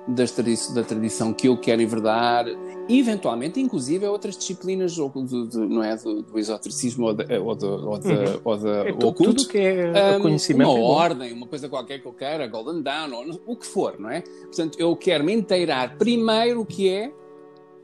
das 0.08 0.30
tradi 0.30 0.54
da 0.72 0.84
tradição 0.84 1.32
que 1.32 1.48
eu 1.48 1.56
quero 1.56 1.82
enverdar, 1.82 2.46
eventualmente, 2.88 3.60
inclusive, 3.60 4.06
a 4.06 4.10
outras 4.10 4.36
disciplinas 4.36 4.98
ou 4.98 5.08
do, 5.08 5.46
do, 5.46 5.68
não 5.68 5.82
é, 5.82 5.96
do, 5.96 6.22
do 6.22 6.38
esotericismo 6.38 7.06
ou, 7.06 7.14
de, 7.14 7.38
ou, 7.38 7.54
de, 7.56 7.66
ou, 7.66 7.98
de, 7.98 8.08
uhum. 8.08 8.40
ou, 8.44 8.56
de, 8.56 8.68
é 8.68 8.92
tudo, 8.92 9.08
oculto. 9.08 9.34
Tudo 9.34 9.48
que 9.48 9.58
é 9.58 10.16
um, 10.16 10.22
conhecimento. 10.22 10.70
Uma 10.70 10.78
é 10.78 10.82
ordem, 10.82 11.32
uma 11.32 11.46
coisa 11.46 11.68
qualquer 11.68 12.00
que 12.00 12.06
eu 12.06 12.12
queira, 12.12 12.46
Golden 12.46 12.82
Dawn, 12.82 13.12
ou 13.12 13.40
o 13.46 13.56
que 13.56 13.66
for, 13.66 13.98
não 13.98 14.08
é? 14.08 14.20
Portanto, 14.20 14.78
eu 14.78 14.94
quero 14.94 15.24
me 15.24 15.32
inteirar 15.32 15.96
primeiro 15.98 16.60
o 16.60 16.66
que 16.66 16.88
é, 16.88 17.12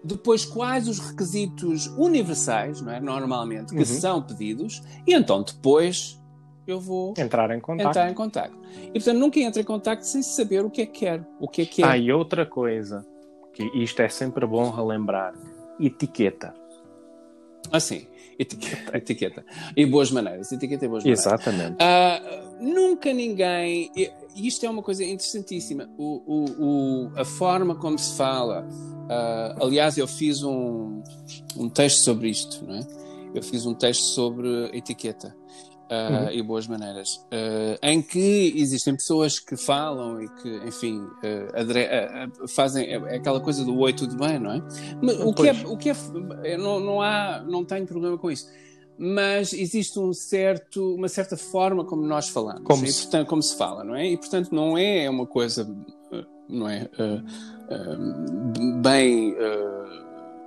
depois 0.04 0.44
quais 0.44 0.86
os 0.88 1.00
requisitos 1.00 1.88
universais, 1.98 2.80
não 2.80 2.92
é? 2.92 3.00
Normalmente, 3.00 3.72
que 3.72 3.80
uhum. 3.80 3.84
são 3.84 4.22
pedidos, 4.22 4.80
e 5.06 5.12
então 5.12 5.42
depois 5.42 6.21
eu 6.66 6.80
vou 6.80 7.14
entrar 7.18 7.50
em 7.50 7.60
contato. 7.60 7.88
Entrar 7.88 8.10
em 8.10 8.14
contato. 8.14 8.56
E 8.86 8.92
portanto 8.92 9.18
nunca 9.18 9.40
entra 9.40 9.60
em 9.60 9.64
contato 9.64 10.02
sem 10.02 10.22
saber 10.22 10.64
o 10.64 10.70
que 10.70 10.82
é 10.82 10.86
que 10.86 11.00
quer, 11.00 11.26
o 11.40 11.48
que 11.48 11.62
é 11.62 11.66
que 11.66 11.82
é. 11.82 11.86
Ah, 11.86 11.98
e 11.98 12.12
outra 12.12 12.46
coisa, 12.46 13.04
que 13.52 13.64
isto 13.74 14.00
é 14.00 14.08
sempre 14.08 14.46
bom 14.46 14.70
relembrar, 14.70 15.34
etiqueta. 15.80 16.54
Ah, 17.70 17.80
sim, 17.80 18.06
etiqueta, 18.38 18.96
etiqueta. 18.96 19.44
E 19.76 19.86
boas 19.86 20.10
maneiras, 20.10 20.52
etiqueta 20.52 20.84
e 20.84 20.88
boas 20.88 21.02
maneiras. 21.02 21.26
Exatamente. 21.26 21.76
Uh, 21.82 22.64
nunca 22.64 23.12
ninguém, 23.12 23.90
isto 24.36 24.64
é 24.64 24.70
uma 24.70 24.82
coisa 24.82 25.04
interessantíssima, 25.04 25.88
o, 25.98 26.22
o, 26.26 26.44
o 26.58 27.12
a 27.16 27.24
forma 27.24 27.74
como 27.74 27.98
se 27.98 28.16
fala, 28.16 28.64
uh, 28.64 29.64
aliás 29.64 29.98
eu 29.98 30.06
fiz 30.06 30.42
um, 30.42 31.02
um 31.56 31.68
texto 31.68 32.04
sobre 32.04 32.28
isto, 32.28 32.64
não 32.64 32.76
é? 32.76 32.86
Eu 33.34 33.42
fiz 33.42 33.64
um 33.64 33.74
texto 33.74 34.02
sobre 34.02 34.76
etiqueta 34.76 35.34
uh, 35.92 36.24
uhum. 36.24 36.30
e 36.32 36.42
boas 36.42 36.66
maneiras, 36.66 37.16
uh, 37.16 37.78
em 37.82 38.00
que 38.00 38.54
existem 38.56 38.94
pessoas 38.94 39.38
que 39.38 39.56
falam 39.56 40.22
e 40.22 40.28
que, 40.28 40.48
enfim, 40.66 41.00
uh, 41.00 42.48
fazem 42.48 42.86
é, 42.86 42.94
é 42.94 43.16
aquela 43.16 43.40
coisa 43.40 43.64
do 43.64 43.78
oi, 43.78 43.92
tudo 43.92 44.16
bem, 44.16 44.38
não 44.38 44.52
é? 44.52 44.62
Mas, 45.02 45.20
o 45.20 45.34
que 45.34 45.48
é, 45.48 45.52
o 45.66 45.76
que 45.76 45.90
é 45.90 46.56
não, 46.56 46.80
não 46.80 47.02
há, 47.02 47.44
não 47.46 47.64
tenho 47.64 47.86
problema 47.86 48.16
com 48.16 48.30
isso. 48.30 48.48
Mas 48.98 49.52
existe 49.52 49.98
um 49.98 50.12
certo, 50.12 50.94
uma 50.94 51.08
certa 51.08 51.36
forma 51.36 51.84
como 51.84 52.06
nós 52.06 52.28
falamos, 52.28 52.62
como, 52.64 52.84
e, 52.84 52.92
se... 52.92 53.02
portanto, 53.02 53.28
como 53.28 53.42
se 53.42 53.56
fala, 53.56 53.84
não 53.84 53.94
é? 53.94 54.06
E 54.06 54.16
portanto 54.16 54.50
não 54.52 54.78
é 54.78 55.08
uma 55.08 55.26
coisa, 55.26 55.68
não 56.48 56.68
é, 56.68 56.88
bem 58.82 59.34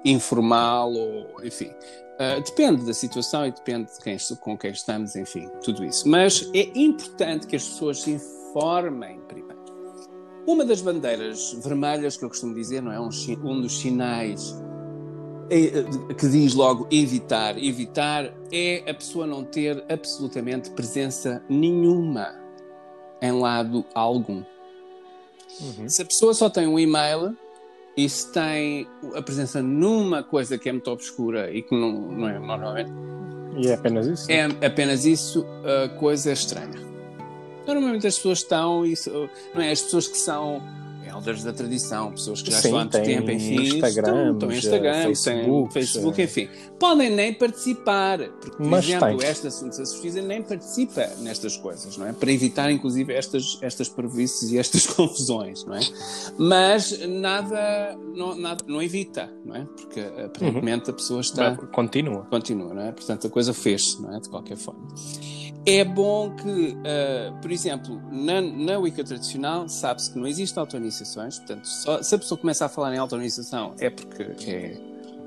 informal 0.06 0.94
ou, 0.94 1.44
enfim, 1.44 1.72
Uh, 2.16 2.42
depende 2.42 2.86
da 2.86 2.94
situação 2.94 3.46
e 3.46 3.52
depende 3.52 3.92
de 3.92 4.00
quem, 4.00 4.16
com 4.40 4.58
quem 4.58 4.72
estamos, 4.72 5.18
enfim, 5.18 5.50
tudo 5.62 5.84
isso. 5.84 6.08
Mas 6.08 6.50
é 6.54 6.72
importante 6.74 7.46
que 7.46 7.58
as 7.58 7.68
pessoas 7.68 8.04
se 8.04 8.12
informem 8.12 9.20
primeiro. 9.28 9.62
Uma 10.48 10.64
das 10.64 10.80
bandeiras 10.80 11.52
vermelhas 11.62 12.16
que 12.16 12.24
eu 12.24 12.30
costumo 12.30 12.56
dizer, 12.56 12.82
não 12.82 12.94
é? 12.94 12.98
Um, 12.98 13.10
um 13.44 13.60
dos 13.60 13.80
sinais 13.82 14.56
é, 15.50 15.84
que 16.14 16.30
diz 16.30 16.54
logo 16.54 16.88
evitar. 16.90 17.62
Evitar 17.62 18.34
é 18.50 18.90
a 18.90 18.94
pessoa 18.94 19.28
não 19.28 19.44
ter 19.44 19.84
absolutamente 19.90 20.70
presença 20.70 21.44
nenhuma. 21.50 22.34
em 23.22 23.32
lado 23.34 23.84
algum. 23.94 24.42
Uhum. 25.60 25.90
Se 25.90 26.02
a 26.02 26.06
pessoa 26.06 26.34
só 26.34 26.50
tem 26.50 26.66
um 26.66 26.80
e-mail 26.80 27.36
se 28.10 28.32
tem 28.32 28.88
a 29.16 29.22
presença 29.22 29.62
numa 29.62 30.22
coisa 30.22 30.58
que 30.58 30.68
é 30.68 30.72
muito 30.72 30.92
obscura 30.92 31.52
e 31.52 31.62
que 31.62 31.74
não, 31.74 32.12
não 32.12 32.30
é 32.30 32.40
normalmente. 32.40 32.92
E 33.58 33.68
é 33.68 33.74
apenas 33.74 34.06
isso? 34.08 34.32
É 34.32 34.44
apenas 34.66 35.06
isso, 35.06 35.46
a 35.64 35.90
coisa 35.98 36.30
é 36.30 36.34
estranha. 36.34 36.86
Normalmente 37.66 38.06
as 38.06 38.16
pessoas 38.16 38.40
estão, 38.40 38.86
isso, 38.86 39.30
não 39.54 39.62
é? 39.62 39.72
As 39.72 39.82
pessoas 39.82 40.08
que 40.08 40.18
são 40.18 40.62
elders 41.16 41.44
da 41.44 41.54
tradição, 41.54 42.12
pessoas 42.12 42.42
que 42.42 42.52
já 42.52 42.58
Sim, 42.58 42.68
estão 42.68 42.80
há 42.80 42.84
muito 42.84 43.02
tempo, 43.02 43.32
enfim, 43.32 43.78
Instagram, 43.78 44.34
estão, 44.34 44.52
em 44.52 44.58
Instagram, 44.58 45.04
Facebook, 45.04 45.74
Facebook, 45.74 46.22
enfim, 46.22 46.50
podem 46.80 47.10
nem 47.10 47.34
participar, 47.34 48.20
porque, 48.42 48.58
por 48.58 48.66
Mas 48.66 48.86
exemplo, 48.86 49.18
tem. 49.18 49.28
esta 49.28 49.48
Assuntos 49.48 49.78
Justiça 49.78 50.22
nem 50.22 50.42
participa 50.42 51.08
nestas 51.20 51.56
coisas, 51.58 51.98
não 51.98 52.08
é? 52.08 52.14
Para 52.14 52.32
evitar, 52.32 52.72
inclusive, 52.72 53.14
estas, 53.14 53.58
estas 53.62 53.88
parvoices 53.88 54.52
e 54.52 54.58
estas 54.58 54.86
confusões, 54.88 55.64
não 55.66 55.76
é? 55.76 55.82
Mas 56.38 57.00
nada, 57.08 57.98
não, 58.14 58.36
nada, 58.36 58.64
não 58.68 58.82
evita, 58.82 59.32
não 59.44 59.56
é? 59.56 59.66
Porque 59.66 60.00
aparentemente 60.00 60.90
a 60.90 60.94
pessoa 60.94 61.22
está... 61.22 61.56
Continua. 61.56 62.26
Continua, 62.26 62.74
não 62.74 62.82
é? 62.82 62.92
Portanto, 62.92 63.28
a 63.28 63.30
coisa 63.30 63.54
fez, 63.54 64.00
não 64.00 64.16
é? 64.16 64.20
De 64.20 64.30
qualquer 64.30 64.58
forma. 64.58 64.88
É 65.68 65.84
bom 65.84 66.36
que, 66.36 66.78
uh, 66.78 67.36
por 67.42 67.52
exemplo, 67.52 68.00
na, 68.12 68.40
na 68.40 68.78
Wicca 68.78 69.04
tradicional, 69.04 69.68
sabe-se 69.68 70.12
que 70.12 70.20
não 70.20 70.28
existe 70.28 70.60
autorizações, 70.60 71.40
portanto, 71.40 71.66
só, 71.66 72.04
se 72.04 72.14
a 72.14 72.20
pessoa 72.20 72.38
começa 72.38 72.66
a 72.66 72.70
falar 72.70 72.94
em 72.94 73.00
autorização 73.00 73.74
é 73.80 73.90
porque 73.90 74.36
é 74.48 74.78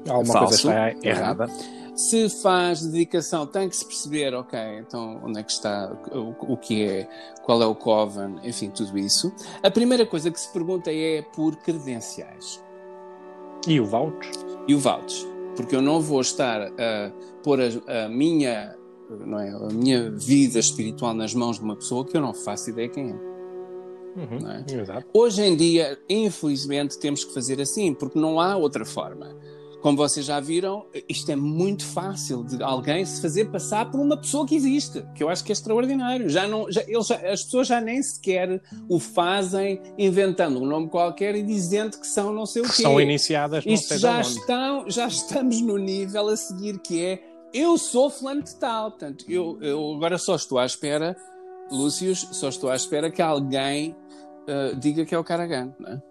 Alguma 0.08 0.32
falso, 0.32 0.68
coisa 0.68 0.90
está 0.90 1.08
errada. 1.08 1.50
Se 1.96 2.28
faz 2.28 2.86
dedicação, 2.86 3.44
tem 3.44 3.68
que 3.68 3.74
se 3.74 3.84
perceber, 3.84 4.32
ok, 4.32 4.56
então 4.78 5.20
onde 5.24 5.40
é 5.40 5.42
que 5.42 5.50
está, 5.50 5.92
o, 6.12 6.52
o 6.52 6.56
que 6.56 6.84
é, 6.84 7.08
qual 7.42 7.60
é 7.60 7.66
o 7.66 7.74
coven, 7.74 8.36
enfim, 8.44 8.70
tudo 8.70 8.96
isso. 8.96 9.32
A 9.60 9.70
primeira 9.70 10.06
coisa 10.06 10.30
que 10.30 10.40
se 10.40 10.52
pergunta 10.52 10.92
é 10.92 11.22
por 11.34 11.56
credenciais. 11.56 12.62
E 13.66 13.80
o 13.80 13.84
voucher? 13.84 14.32
E 14.68 14.74
o 14.76 14.78
voucher. 14.78 15.26
Porque 15.56 15.74
eu 15.74 15.82
não 15.82 16.00
vou 16.00 16.20
estar 16.20 16.62
a 16.62 17.10
pôr 17.42 17.58
a, 17.60 18.04
a 18.04 18.08
minha 18.08 18.77
não 19.26 19.38
é? 19.38 19.50
a 19.50 19.68
minha 19.72 20.10
vida 20.10 20.58
espiritual 20.58 21.14
nas 21.14 21.34
mãos 21.34 21.58
de 21.58 21.64
uma 21.64 21.76
pessoa 21.76 22.04
que 22.04 22.16
eu 22.16 22.20
não 22.20 22.34
faço 22.34 22.70
ideia 22.70 22.88
quem 22.88 23.10
é. 23.10 23.28
Uhum, 24.16 24.50
é? 24.50 25.04
Hoje 25.14 25.42
em 25.42 25.56
dia, 25.56 25.98
infelizmente, 26.08 26.98
temos 26.98 27.24
que 27.24 27.32
fazer 27.32 27.60
assim, 27.60 27.94
porque 27.94 28.18
não 28.18 28.40
há 28.40 28.56
outra 28.56 28.84
forma. 28.84 29.36
Como 29.80 29.96
vocês 29.96 30.26
já 30.26 30.40
viram, 30.40 30.86
isto 31.08 31.30
é 31.30 31.36
muito 31.36 31.84
fácil 31.86 32.42
de 32.42 32.60
alguém 32.60 33.04
se 33.04 33.22
fazer 33.22 33.44
passar 33.48 33.88
por 33.88 34.00
uma 34.00 34.16
pessoa 34.16 34.44
que 34.44 34.56
existe, 34.56 35.04
que 35.14 35.22
eu 35.22 35.28
acho 35.28 35.44
que 35.44 35.52
é 35.52 35.54
extraordinário. 35.54 36.28
Já 36.28 36.48
não, 36.48 36.68
já, 36.68 36.82
eles 36.88 37.06
já- 37.06 37.14
as 37.30 37.44
pessoas 37.44 37.68
já 37.68 37.80
nem 37.80 38.02
sequer 38.02 38.60
o 38.88 38.98
fazem 38.98 39.80
inventando 39.96 40.60
um 40.60 40.66
nome 40.66 40.88
qualquer 40.88 41.36
e 41.36 41.44
dizendo 41.44 41.96
que 41.96 42.08
são 42.08 42.32
não 42.32 42.44
sei 42.44 42.62
o 42.62 42.64
Que 42.64 42.72
quê. 42.74 42.82
são 42.82 43.00
iniciadas 43.00 43.64
não 43.64 43.72
Isto 43.72 43.96
já, 43.98 44.20
estão, 44.20 44.90
já 44.90 45.06
estamos 45.06 45.60
no 45.60 45.76
nível 45.78 46.26
a 46.26 46.36
seguir 46.36 46.80
que 46.80 47.00
é 47.00 47.22
eu 47.52 47.78
sou 47.78 48.10
fulano 48.10 48.42
de 48.42 48.54
tal. 48.56 48.90
Portanto, 48.90 49.24
eu, 49.28 49.58
eu 49.60 49.94
agora 49.94 50.18
só 50.18 50.36
estou 50.36 50.58
à 50.58 50.66
espera, 50.66 51.16
Lúcius, 51.70 52.28
só 52.32 52.48
estou 52.48 52.70
à 52.70 52.76
espera 52.76 53.10
que 53.10 53.22
alguém 53.22 53.96
ah, 54.48 54.72
diga 54.74 55.04
que 55.04 55.14
é 55.14 55.18
o 55.18 55.24
Caragan. 55.24 55.74
Não 55.78 55.92
é? 55.92 56.02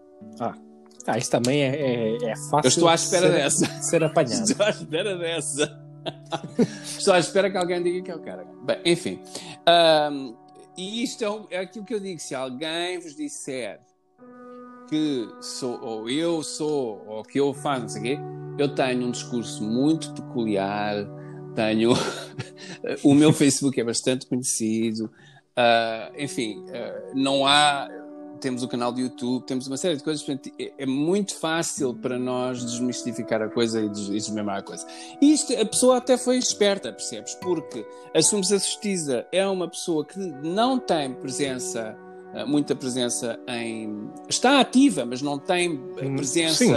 Ah, 1.07 1.17
isso 1.17 1.31
também 1.31 1.63
é, 1.63 1.75
é, 1.75 2.15
é 2.31 2.35
fácil. 2.35 2.61
Eu 2.63 2.67
estou 2.67 2.89
à 2.89 2.95
espera 2.95 3.27
ser, 3.27 3.33
dessa. 3.33 3.67
de 3.67 3.85
ser 3.85 4.03
apanhado. 4.03 4.43
Estou 4.43 4.65
à 4.65 4.69
espera 4.69 5.17
dessa. 5.17 5.87
estou 6.97 7.13
à 7.13 7.19
espera 7.19 7.49
que 7.49 7.57
alguém 7.57 7.81
diga 7.81 8.01
que 8.01 8.11
é 8.11 8.15
o 8.15 8.19
Caragan. 8.19 8.51
Bem, 8.63 8.79
enfim. 8.85 9.19
Ahm, 9.65 10.33
e 10.77 11.03
isto 11.03 11.23
é, 11.49 11.55
é 11.55 11.59
aquilo 11.59 11.85
que 11.85 11.93
eu 11.93 11.99
digo. 11.99 12.19
Se 12.19 12.35
alguém 12.35 12.99
vos 12.99 13.15
disser 13.15 13.79
que 14.89 15.27
sou, 15.41 15.79
ou 15.81 16.09
eu 16.09 16.43
sou, 16.43 17.03
ou 17.07 17.23
que 17.23 17.39
eu 17.39 17.53
faço, 17.53 17.81
não 17.81 17.89
sei 17.89 18.01
o 18.01 18.03
quê, 18.03 18.19
eu 18.57 18.75
tenho 18.75 19.07
um 19.07 19.11
discurso 19.11 19.63
muito 19.63 20.13
peculiar, 20.13 20.95
tenho. 21.57 21.91
o 23.03 23.13
meu 23.13 23.33
Facebook 23.33 23.79
é 23.79 23.83
bastante 23.83 24.25
conhecido, 24.27 25.09
ah, 25.55 26.11
enfim, 26.17 26.63
ah, 26.73 27.11
não 27.15 27.45
há. 27.45 27.89
Temos 28.39 28.61
o 28.61 28.67
canal 28.67 28.91
do 28.91 28.99
YouTube, 29.01 29.43
temos 29.47 29.65
uma 29.65 29.77
série 29.77 29.95
de 29.97 30.03
coisas, 30.03 30.21
portanto, 30.23 30.51
é, 30.59 30.71
é 30.77 30.85
muito 30.85 31.33
fácil 31.39 31.95
para 31.95 32.19
nós 32.19 32.63
desmistificar 32.63 33.41
a 33.41 33.49
coisa 33.49 33.81
e 33.81 33.89
des- 33.89 34.09
e 34.09 34.11
desmemar 34.11 34.59
a 34.59 34.61
coisa. 34.61 34.85
E 35.19 35.33
isto, 35.33 35.59
a 35.59 35.65
pessoa 35.65 35.97
até 35.97 36.19
foi 36.19 36.37
esperta, 36.37 36.93
percebes? 36.93 37.33
Porque 37.41 37.83
assumes 38.13 38.51
a 38.51 38.57
justiça 38.59 39.25
é 39.31 39.43
uma 39.47 39.67
pessoa 39.67 40.05
que 40.05 40.19
não 40.19 40.77
tem 40.77 41.15
presença 41.15 41.97
eh, 42.35 42.45
muita 42.45 42.75
presença 42.75 43.39
em. 43.47 44.07
Está 44.29 44.59
ativa, 44.59 45.03
mas 45.03 45.19
não 45.23 45.39
tem 45.39 45.71
Hum, 45.71 46.15
presença. 46.15 46.57
sim. 46.63 46.71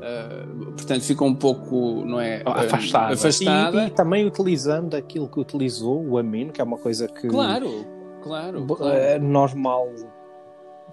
Eh, 0.00 0.44
portanto, 0.76 1.02
fica 1.02 1.24
um 1.24 1.34
pouco, 1.34 2.04
não 2.04 2.20
é? 2.20 2.38
eh, 2.38 2.42
afastada. 2.44 3.14
afastada. 3.14 3.84
E, 3.84 3.86
e 3.86 3.90
também 3.90 4.26
utilizando 4.26 4.94
aquilo 4.94 5.28
que 5.28 5.40
utilizou 5.40 6.04
o 6.06 6.18
Amino, 6.18 6.52
que 6.52 6.60
é 6.60 6.64
uma 6.64 6.78
coisa 6.78 7.08
que 7.08 7.28
Claro, 7.28 7.84
claro. 8.22 8.64
claro. 8.66 8.94
eh, 8.94 9.18
nós 9.18 9.54
mal 9.54 9.88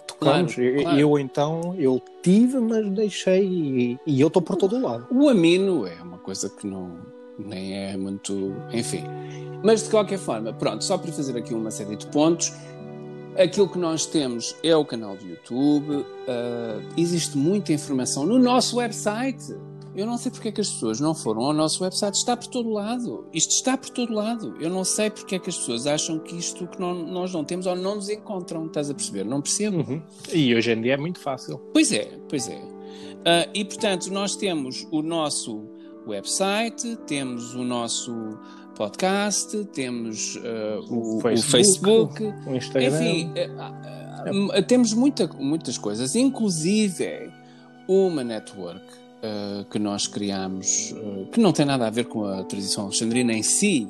tocamos. 0.08 0.56
Claro, 0.56 0.70
Eu- 0.70 0.82
claro. 0.84 1.00
Eu 1.00 1.20
então, 1.20 1.76
eu 1.78 2.02
tive, 2.22 2.60
mas 2.60 2.90
deixei 2.92 3.44
e, 3.46 4.00
e 4.06 4.20
eu 4.22 4.28
estou 4.28 4.42
por 4.42 4.56
todo 4.56 4.76
o 4.78 4.82
lado. 4.82 5.08
O 5.12 5.30
amino 5.30 5.86
é 5.88 6.02
uma 6.02 6.18
coisa 6.18 6.50
que 6.50 6.66
não 6.68 6.92
nem 7.38 7.74
é 7.78 7.98
muito. 7.98 8.54
Enfim. 8.72 9.04
Mas 9.64 9.84
de 9.84 9.90
qualquer 9.90 10.20
forma, 10.20 10.52
pronto, 10.54 10.84
só 10.84 10.98
para 10.98 11.12
fazer 11.12 11.38
aqui 11.38 11.54
uma 11.54 11.72
série 11.72 11.96
de 11.96 12.06
pontos. 12.08 12.54
Aquilo 13.38 13.68
que 13.68 13.80
nós 13.80 14.06
temos 14.06 14.56
é 14.64 14.76
o 14.76 14.86
canal 14.86 15.16
do 15.18 15.26
YouTube, 15.28 16.06
ah, 16.28 16.80
existe 16.96 17.38
muita 17.38 17.74
informação 17.74 18.26
no 18.26 18.38
nosso 18.38 18.78
website. 18.78 19.56
Eu 19.96 20.08
não 20.08 20.18
sei 20.18 20.32
porque 20.32 20.48
é 20.48 20.52
que 20.52 20.60
as 20.62 20.70
pessoas 20.72 21.00
não 21.00 21.14
foram 21.14 21.42
ao 21.44 21.54
nosso 21.54 21.84
website, 21.84 22.18
está 22.18 22.36
por 22.36 22.48
todo 22.48 22.70
lado. 22.70 23.28
Isto 23.32 23.52
está 23.52 23.78
por 23.78 23.90
todo 23.92 24.12
lado. 24.14 24.56
Eu 24.60 24.70
não 24.70 24.84
sei 24.84 25.10
porque 25.12 25.36
é 25.36 25.40
que 25.40 25.50
as 25.50 25.58
pessoas 25.58 25.86
acham 25.86 26.18
que 26.20 26.36
isto 26.36 26.66
que 26.68 26.80
não- 26.80 26.96
nós 27.08 27.32
não 27.32 27.44
temos 27.44 27.66
ou 27.68 27.76
não 27.76 27.96
nos 27.96 28.10
encontram, 28.10 28.66
estás 28.66 28.90
a 28.90 28.94
perceber? 28.96 29.24
Não 29.24 29.40
percebo. 29.42 29.78
Uhum. 29.78 30.02
E 30.34 30.54
hoje 30.56 30.72
em 30.72 30.82
dia 30.82 30.94
é 30.94 30.98
muito 30.98 31.20
fácil. 31.20 31.60
Pois 31.72 31.92
é, 31.92 32.18
pois 32.28 32.48
é. 32.50 32.60
Ah, 33.26 33.48
e 33.54 33.64
portanto, 33.64 34.08
nós 34.12 34.36
temos 34.36 34.88
o 34.92 35.02
nosso 35.04 35.64
website, 36.08 36.98
temos 37.08 37.54
o 37.54 37.64
nosso 37.64 38.12
podcast, 38.76 39.64
temos 39.74 40.38
ah, 40.44 40.80
o, 40.90 41.16
O 41.16 41.18
o 41.18 41.22
Facebook, 41.22 42.18
Facebook, 42.24 42.24
O 42.50 42.56
Instagram. 42.56 42.88
enfim, 42.90 43.32
ah, 43.60 43.74
ah, 44.56 44.62
temos 44.62 44.94
muita, 44.94 45.28
muitas 45.28 45.78
coisas, 45.78 46.16
inclusive 46.16 47.30
uma 47.88 48.24
network 48.24 48.82
ah, 49.24 49.66
que 49.70 49.80
nós 49.80 50.08
criamos, 50.08 50.94
ah, 50.98 51.26
que 51.32 51.40
não 51.40 51.52
tem 51.52 51.66
nada 51.66 51.88
a 51.88 51.90
ver 51.90 52.06
com 52.06 52.26
a 52.26 52.44
tradição 52.44 52.86
alexandrina 52.86 53.34
em 53.34 53.44
si, 53.44 53.88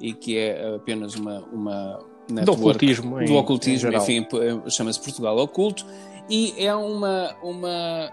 e 0.00 0.12
que 0.12 0.36
é 0.36 0.74
apenas 0.76 1.14
uma, 1.14 1.40
uma 1.52 1.98
do 2.28 2.34
network 2.34 2.60
ocultismo. 2.84 3.20
em- 3.22 3.24
do 3.26 3.34
ocultismo, 3.34 3.90
em 3.92 3.96
enfim, 3.96 4.26
chama-se 4.68 5.00
Portugal 5.00 5.38
Oculto, 5.38 5.86
e 6.28 6.52
é 6.58 6.74
uma, 6.74 7.34
uma, 7.42 8.10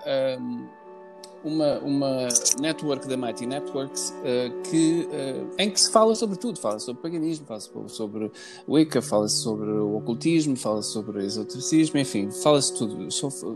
uma, 1.44 1.80
uma 1.80 2.28
network 2.60 3.08
da 3.08 3.18
Mighty 3.18 3.46
Networks 3.46 4.14
eh, 4.24 4.52
que, 4.70 5.08
eh, 5.12 5.44
em 5.60 5.70
que 5.70 5.80
se 5.80 5.92
fala 5.92 6.16
sobre 6.16 6.38
tudo, 6.38 6.60
fala 6.60 6.80
sobre 6.80 7.02
paganismo, 7.02 7.46
fala 7.46 7.60
sobre, 7.60 7.90
sobre 7.90 8.32
Wicca, 8.68 9.02
fala-se 9.02 9.42
sobre 9.42 9.70
o 9.70 9.98
ocultismo, 9.98 10.56
fala-se 10.56 10.92
sobre 10.92 11.26
esotericismo, 11.26 12.00
enfim, 12.00 12.32
fala-se 12.32 12.74
tudo, 12.74 13.08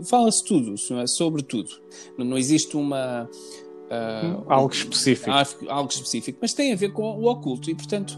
fala-se 0.03 0.43
tudo, 0.43 0.75
sobre 1.07 1.41
tudo. 1.43 1.69
Não, 2.17 2.25
não 2.25 2.37
existe 2.37 2.75
uma... 2.75 3.29
ah, 3.89 4.55
Algo 4.55 4.73
específico. 4.73 5.31
algo 5.69 5.89
específico, 5.89 6.39
mas 6.41 6.53
tem 6.53 6.73
a 6.73 6.75
ver 6.75 6.91
com 6.91 7.03
o 7.03 7.29
oculto 7.29 7.69
e, 7.69 7.75
portanto, 7.75 8.17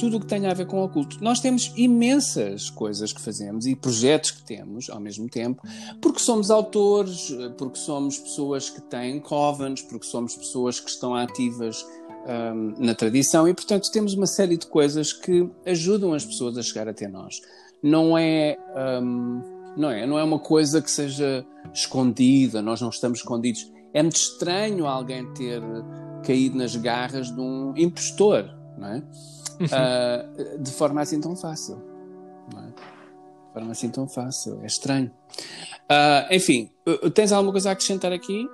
tudo 0.00 0.16
o 0.16 0.20
que 0.20 0.26
tem 0.26 0.46
a 0.46 0.54
ver 0.54 0.66
com 0.66 0.80
o 0.80 0.84
oculto. 0.84 1.22
Nós 1.22 1.40
temos 1.40 1.70
imensas 1.76 2.70
coisas 2.70 3.12
que 3.12 3.20
fazemos 3.20 3.66
e 3.66 3.76
projetos 3.76 4.30
que 4.30 4.42
temos 4.42 4.88
ao 4.88 4.98
mesmo 4.98 5.28
tempo, 5.28 5.62
porque 6.00 6.18
somos 6.20 6.50
autores, 6.50 7.30
porque 7.58 7.78
somos 7.78 8.18
pessoas 8.18 8.70
que 8.70 8.80
têm 8.80 9.20
covens, 9.20 9.82
porque 9.82 10.06
somos 10.06 10.34
pessoas 10.34 10.80
que 10.80 10.88
estão 10.88 11.14
ativas 11.14 11.86
ahm, 12.26 12.74
na 12.78 12.94
tradição 12.94 13.46
e, 13.46 13.52
portanto, 13.52 13.90
temos 13.92 14.14
uma 14.14 14.26
série 14.26 14.56
de 14.56 14.66
coisas 14.66 15.12
que 15.12 15.46
ajudam 15.66 16.14
as 16.14 16.24
pessoas 16.24 16.56
a 16.56 16.62
chegar 16.62 16.88
até 16.88 17.06
nós. 17.06 17.42
Não 17.82 18.16
é. 18.16 18.56
ahm, 18.74 19.42
não 19.76 19.90
é, 19.90 20.04
não 20.04 20.18
é 20.18 20.24
uma 20.24 20.38
coisa 20.38 20.82
que 20.82 20.90
seja 20.90 21.46
escondida, 21.72 22.60
nós 22.60 22.80
não 22.80 22.88
estamos 22.88 23.20
escondidos. 23.20 23.70
É 23.92 24.02
muito 24.02 24.16
estranho 24.16 24.86
alguém 24.86 25.32
ter 25.34 25.62
caído 26.24 26.56
nas 26.56 26.74
garras 26.74 27.30
de 27.30 27.40
um 27.40 27.72
impostor, 27.76 28.50
não 28.76 28.88
é? 28.88 29.02
Ah, 29.72 30.24
de 30.58 30.70
forma 30.72 31.00
assim 31.00 31.20
tão 31.20 31.36
fácil. 31.36 31.76
Não 32.52 32.62
é? 32.62 32.66
De 32.66 33.52
forma 33.52 33.72
assim 33.72 33.88
tão 33.90 34.08
fácil. 34.08 34.60
É 34.62 34.66
estranho. 34.66 35.10
Ah, 35.88 36.28
enfim, 36.30 36.70
uh, 36.86 37.10
tens 37.10 37.32
alguma 37.32 37.52
coisa 37.52 37.70
a 37.70 37.72
acrescentar 37.72 38.12
aqui? 38.12 38.48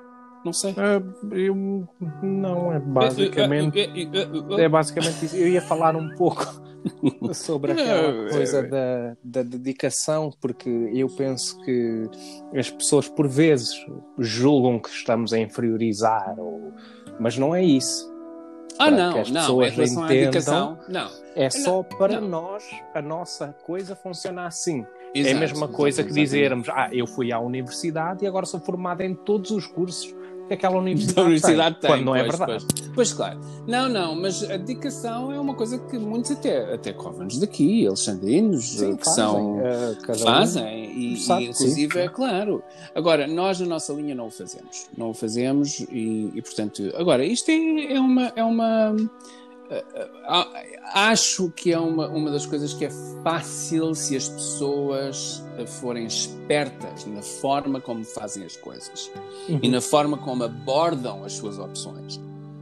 Não 0.44 0.52
sei. 0.52 0.74
Ah, 0.76 1.02
eu, 1.32 1.88
não, 2.22 2.72
é 2.72 2.78
basicamente. 2.78 3.80
Uh, 3.80 3.88
uh, 3.88 4.36
uh, 4.38 4.52
uh, 4.52 4.54
uh, 4.54 4.60
É 4.60 4.68
basicamente 4.68 5.26
isso. 5.26 5.36
Eu 5.36 5.48
ia 5.48 5.60
falar 5.60 5.96
um 5.96 6.14
pouco 6.14 6.62
sobre 7.34 7.72
aquela 7.72 8.30
coisa 8.30 8.62
da, 8.62 9.16
da 9.22 9.42
dedicação, 9.42 10.30
porque 10.40 10.70
eu 10.94 11.08
penso 11.08 11.60
que 11.62 12.08
as 12.54 12.70
pessoas 12.70 13.08
por 13.08 13.28
vezes 13.28 13.74
julgam 14.18 14.78
que 14.78 14.88
estamos 14.88 15.32
a 15.32 15.38
inferiorizar, 15.38 16.36
ou... 16.38 16.72
mas 17.18 17.36
não 17.36 17.54
é 17.54 17.64
isso. 17.64 18.14
Ah, 18.78 18.90
não, 18.90 19.12
que 19.14 19.18
as 19.20 19.30
não, 19.30 19.40
pessoas 19.40 19.72
em 19.72 19.76
relação 19.76 20.04
entendam, 20.04 20.04
à 20.04 20.08
dedicação, 20.08 20.78
não. 20.88 21.10
É 21.34 21.50
só 21.50 21.82
para 21.82 22.20
não. 22.20 22.28
nós, 22.28 22.64
a 22.94 23.02
nossa 23.02 23.54
coisa 23.64 23.94
funciona 23.94 24.46
assim. 24.46 24.86
Exato, 25.14 25.34
é 25.34 25.36
a 25.36 25.40
mesma 25.40 25.68
coisa 25.68 26.00
exato, 26.00 26.14
que 26.14 26.20
dizermos, 26.20 26.68
ah, 26.68 26.88
eu 26.92 27.06
fui 27.06 27.32
à 27.32 27.38
universidade 27.38 28.24
e 28.24 28.26
agora 28.26 28.46
sou 28.46 28.60
formado 28.60 29.02
em 29.02 29.14
todos 29.14 29.50
os 29.50 29.66
cursos 29.66 30.14
que 30.46 30.54
aquela 30.54 30.78
universidade, 30.78 31.20
universidade 31.26 31.76
tem, 31.76 31.80
tem, 31.80 31.90
quando 31.90 32.04
não 32.04 32.16
é 32.16 32.22
verdade. 32.22 32.64
Pois, 32.68 32.90
pois, 32.94 33.12
claro. 33.12 33.40
Não, 33.66 33.88
não, 33.88 34.14
mas 34.14 34.42
a 34.42 34.56
dedicação 34.56 35.32
é 35.32 35.40
uma 35.40 35.54
coisa 35.54 35.78
que 35.78 35.98
muitos 35.98 36.30
até, 36.30 36.72
até 36.74 36.92
covens 36.92 37.38
daqui, 37.38 37.86
alexandrinos, 37.86 38.64
Sim, 38.64 38.96
que 38.96 39.04
fazem, 39.04 39.24
são, 39.24 39.58
uh, 39.58 40.18
fazem, 40.18 40.64
um 40.64 40.90
e, 40.92 41.14
e, 41.14 41.44
inclusive, 41.48 41.92
sim. 41.92 41.98
é 41.98 42.08
claro. 42.08 42.62
Agora, 42.94 43.26
nós 43.26 43.60
na 43.60 43.66
nossa 43.66 43.92
linha 43.92 44.14
não 44.14 44.28
o 44.28 44.30
fazemos. 44.30 44.86
Não 44.96 45.10
o 45.10 45.14
fazemos 45.14 45.80
e, 45.90 46.30
e 46.34 46.42
portanto, 46.42 46.92
agora, 46.96 47.24
isto 47.24 47.50
é, 47.50 47.94
é 47.94 48.00
uma... 48.00 48.32
É 48.36 48.44
uma 48.44 48.94
acho 50.92 51.50
que 51.50 51.72
é 51.72 51.78
uma, 51.78 52.08
uma 52.08 52.30
das 52.30 52.46
coisas 52.46 52.72
que 52.72 52.84
é 52.84 52.90
fácil 53.22 53.94
se 53.94 54.16
as 54.16 54.28
pessoas 54.28 55.42
forem 55.80 56.06
espertas 56.06 57.04
na 57.06 57.22
forma 57.22 57.80
como 57.80 58.04
fazem 58.04 58.44
as 58.44 58.56
coisas 58.56 59.10
uhum. 59.48 59.58
e 59.62 59.68
na 59.68 59.80
forma 59.80 60.16
como 60.18 60.44
abordam 60.44 61.24
as 61.24 61.32
suas 61.34 61.58
opções. 61.58 62.20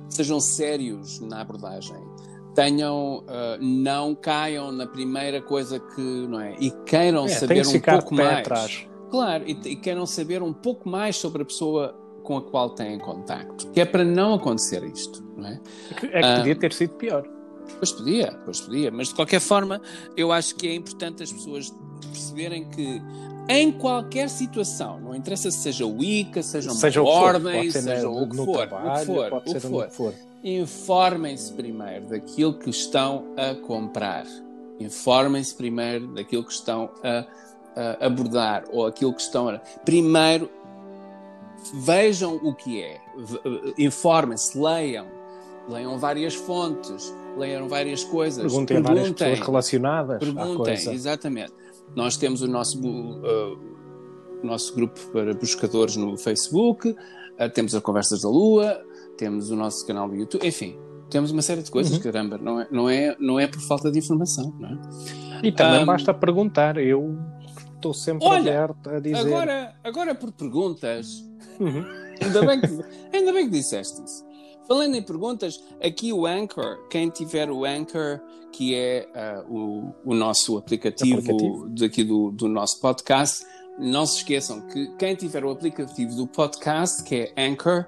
Sejam 0.08 0.40
sérios 0.40 1.20
na 1.20 1.40
abordagem, 1.40 1.96
tenham, 2.54 3.18
uh, 3.18 3.60
não 3.60 4.14
caiam 4.14 4.70
na 4.70 4.86
primeira 4.86 5.42
coisa 5.42 5.78
que, 5.78 6.00
não 6.00 6.40
é? 6.40 6.56
E 6.58 6.70
queiram 6.86 7.26
é, 7.26 7.28
saber 7.28 7.66
um 7.66 7.80
pouco 7.80 8.14
mais. 8.14 8.38
Atrás. 8.38 8.86
Claro, 9.10 9.44
e, 9.46 9.52
e 9.52 9.76
queiram 9.76 10.06
saber 10.06 10.42
um 10.42 10.52
pouco 10.52 10.88
mais 10.88 11.16
sobre 11.16 11.42
a 11.42 11.44
pessoa 11.44 11.94
com 12.24 12.38
a 12.38 12.42
qual 12.42 12.70
têm 12.70 12.98
contacto, 12.98 13.68
que 13.70 13.80
é 13.80 13.84
para 13.84 14.04
não 14.04 14.34
acontecer 14.34 14.82
isto, 14.82 15.22
não 15.36 15.46
é? 15.46 15.60
É 15.90 15.94
que, 15.94 16.06
é 16.06 16.22
que 16.22 16.36
podia 16.38 16.56
ter 16.56 16.72
sido 16.72 16.94
pior. 16.94 17.24
Pois 17.78 17.92
podia, 17.92 18.38
pois 18.44 18.60
podia, 18.60 18.90
mas 18.90 19.08
de 19.08 19.14
qualquer 19.14 19.40
forma 19.40 19.80
eu 20.16 20.32
acho 20.32 20.54
que 20.56 20.66
é 20.66 20.74
importante 20.74 21.22
as 21.22 21.32
pessoas 21.32 21.72
perceberem 22.10 22.68
que 22.68 23.00
em 23.48 23.70
qualquer 23.70 24.30
situação, 24.30 24.98
não 25.00 25.14
interessa 25.14 25.50
se 25.50 25.58
seja 25.58 25.84
o 25.84 26.02
ICA, 26.02 26.42
seja 26.42 26.70
uma 26.70 26.80
seja 26.80 27.02
ordem, 27.02 27.70
seja 27.70 28.08
o 28.08 28.26
que 28.28 28.36
for, 28.36 28.46
o 28.46 28.46
que 28.46 29.04
for, 29.04 29.32
o 29.32 29.40
que 29.42 29.60
for, 29.60 29.90
for. 29.90 30.14
informem-se 30.42 31.52
primeiro 31.52 32.06
daquilo 32.06 32.54
que 32.54 32.70
estão 32.70 33.26
a 33.36 33.54
comprar. 33.54 34.24
Informem-se 34.80 35.54
primeiro 35.54 36.06
daquilo 36.08 36.42
que 36.42 36.52
estão 36.52 36.90
a, 37.02 37.26
a 38.00 38.06
abordar 38.06 38.64
ou 38.72 38.86
aquilo 38.86 39.12
que 39.12 39.20
estão 39.20 39.48
a. 39.48 39.58
Primeiro 39.84 40.50
vejam 41.72 42.36
o 42.36 42.54
que 42.54 42.82
é, 42.82 43.00
informem-se, 43.78 44.58
leiam, 44.58 45.06
leiam 45.68 45.98
várias 45.98 46.34
fontes, 46.34 47.14
leiam 47.36 47.68
várias 47.68 48.04
coisas. 48.04 48.42
Perguntem, 48.42 48.82
perguntem 48.82 48.94
a 48.94 48.96
várias 48.96 49.12
pessoas 49.12 49.40
relacionadas. 49.40 50.18
Perguntem, 50.18 50.92
exatamente. 50.92 51.52
Nós 51.94 52.16
temos 52.16 52.42
o 52.42 52.48
nosso, 52.48 52.78
uh, 52.80 53.58
nosso 54.42 54.74
grupo 54.74 54.98
para 55.12 55.34
buscadores 55.34 55.96
no 55.96 56.16
Facebook, 56.16 56.88
uh, 56.90 56.96
temos 57.52 57.74
a 57.74 57.80
Conversas 57.80 58.22
da 58.22 58.28
Lua, 58.28 58.82
temos 59.16 59.50
o 59.50 59.56
nosso 59.56 59.86
canal 59.86 60.08
do 60.08 60.16
YouTube, 60.16 60.46
enfim, 60.46 60.76
temos 61.10 61.30
uma 61.30 61.42
série 61.42 61.62
de 61.62 61.70
coisas, 61.70 61.92
uhum. 61.92 62.02
caramba, 62.02 62.38
não 62.38 62.60
é, 62.60 62.68
não, 62.70 62.90
é, 62.90 63.16
não 63.20 63.40
é 63.40 63.46
por 63.46 63.60
falta 63.60 63.90
de 63.90 63.98
informação, 63.98 64.52
não 64.58 64.68
é? 64.70 65.46
E 65.46 65.52
também 65.52 65.82
um, 65.82 65.86
basta 65.86 66.12
perguntar, 66.12 66.78
eu 66.78 67.16
estou 67.74 67.92
sempre 67.92 68.26
olha, 68.26 68.64
aberto 68.64 68.90
a 68.90 68.98
dizer. 68.98 69.18
Agora, 69.18 69.74
agora 69.84 70.14
por 70.14 70.32
perguntas, 70.32 71.22
Uhum. 71.60 71.84
ainda, 72.20 72.42
bem 72.46 72.60
que, 72.60 73.16
ainda 73.16 73.32
bem 73.32 73.44
que 73.46 73.52
disseste 73.52 74.02
isso. 74.02 74.24
Falando 74.66 74.94
em 74.94 75.02
perguntas, 75.02 75.62
aqui 75.80 76.12
o 76.12 76.26
Anchor, 76.26 76.88
quem 76.88 77.10
tiver 77.10 77.50
o 77.50 77.64
Anchor, 77.64 78.20
que 78.50 78.74
é 78.74 79.06
uh, 79.14 79.52
o, 79.52 79.94
o 80.04 80.14
nosso 80.14 80.56
aplicativo, 80.56 81.18
aplicativo. 81.18 81.68
daqui 81.70 82.02
do, 82.02 82.30
do 82.30 82.48
nosso 82.48 82.80
podcast, 82.80 83.44
não 83.78 84.06
se 84.06 84.18
esqueçam 84.18 84.66
que 84.68 84.86
quem 84.96 85.14
tiver 85.14 85.44
o 85.44 85.50
aplicativo 85.50 86.14
do 86.14 86.26
podcast, 86.26 87.02
que 87.02 87.32
é 87.36 87.46
Anchor, 87.46 87.84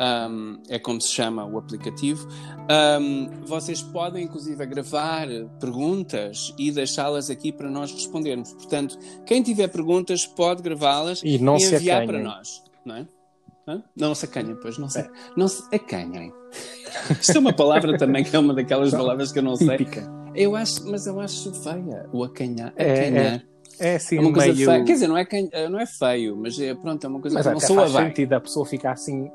um, 0.00 0.60
é 0.68 0.78
como 0.78 1.00
se 1.00 1.12
chama 1.12 1.46
o 1.46 1.58
aplicativo. 1.58 2.26
Um, 3.00 3.44
vocês 3.44 3.80
podem, 3.80 4.24
inclusive, 4.24 4.66
gravar 4.66 5.28
perguntas 5.60 6.52
e 6.58 6.72
deixá-las 6.72 7.30
aqui 7.30 7.52
para 7.52 7.70
nós 7.70 7.92
respondermos. 7.92 8.52
Portanto, 8.52 8.98
quem 9.24 9.42
tiver 9.42 9.68
perguntas 9.68 10.26
pode 10.26 10.60
gravá-las 10.60 11.22
e, 11.22 11.36
e 11.36 11.36
enviar 11.36 12.04
para 12.04 12.18
nós 12.18 12.65
não 12.86 12.96
é? 12.96 13.06
Hã? 13.68 13.82
Não 13.96 14.14
se 14.14 14.24
acanhem, 14.24 14.56
pois, 14.62 14.78
não 14.78 14.88
se, 14.88 15.00
é. 15.00 15.10
não 15.36 15.48
se 15.48 15.62
acanhem. 15.74 16.32
Isto 17.20 17.36
é 17.36 17.40
uma 17.40 17.52
palavra 17.52 17.98
também 17.98 18.22
que 18.22 18.34
é 18.34 18.38
uma 18.38 18.54
daquelas 18.54 18.92
palavras 18.92 19.32
que 19.32 19.40
eu 19.40 19.42
não 19.42 19.56
sei. 19.56 19.76
Típica. 19.76 20.08
Eu 20.34 20.54
acho, 20.54 20.88
mas 20.88 21.06
eu 21.06 21.18
acho 21.18 21.52
feia, 21.52 22.08
o 22.12 22.22
acanhar. 22.22 22.72
É, 22.76 22.92
acanhar. 22.92 23.24
É, 23.24 23.56
é 23.78 23.96
assim, 23.96 24.18
é 24.18 24.20
uma 24.20 24.32
coisa 24.32 24.52
meio... 24.52 24.66
feia. 24.66 24.84
Quer 24.84 24.92
dizer, 24.92 25.08
não 25.08 25.18
é, 25.18 25.24
can... 25.24 25.48
não 25.68 25.80
é 25.80 25.86
feio, 25.86 26.36
mas 26.36 26.58
é, 26.60 26.74
pronto, 26.74 27.04
é 27.04 27.08
uma 27.08 27.20
coisa 27.20 27.34
mas 27.34 27.46
que 27.46 27.52
não 27.52 27.60
sou 27.60 27.76
faz 27.76 27.92
sentido 27.92 28.32
a 28.34 28.40
pessoa 28.40 28.64
ficar 28.64 28.92
assim 28.92 29.30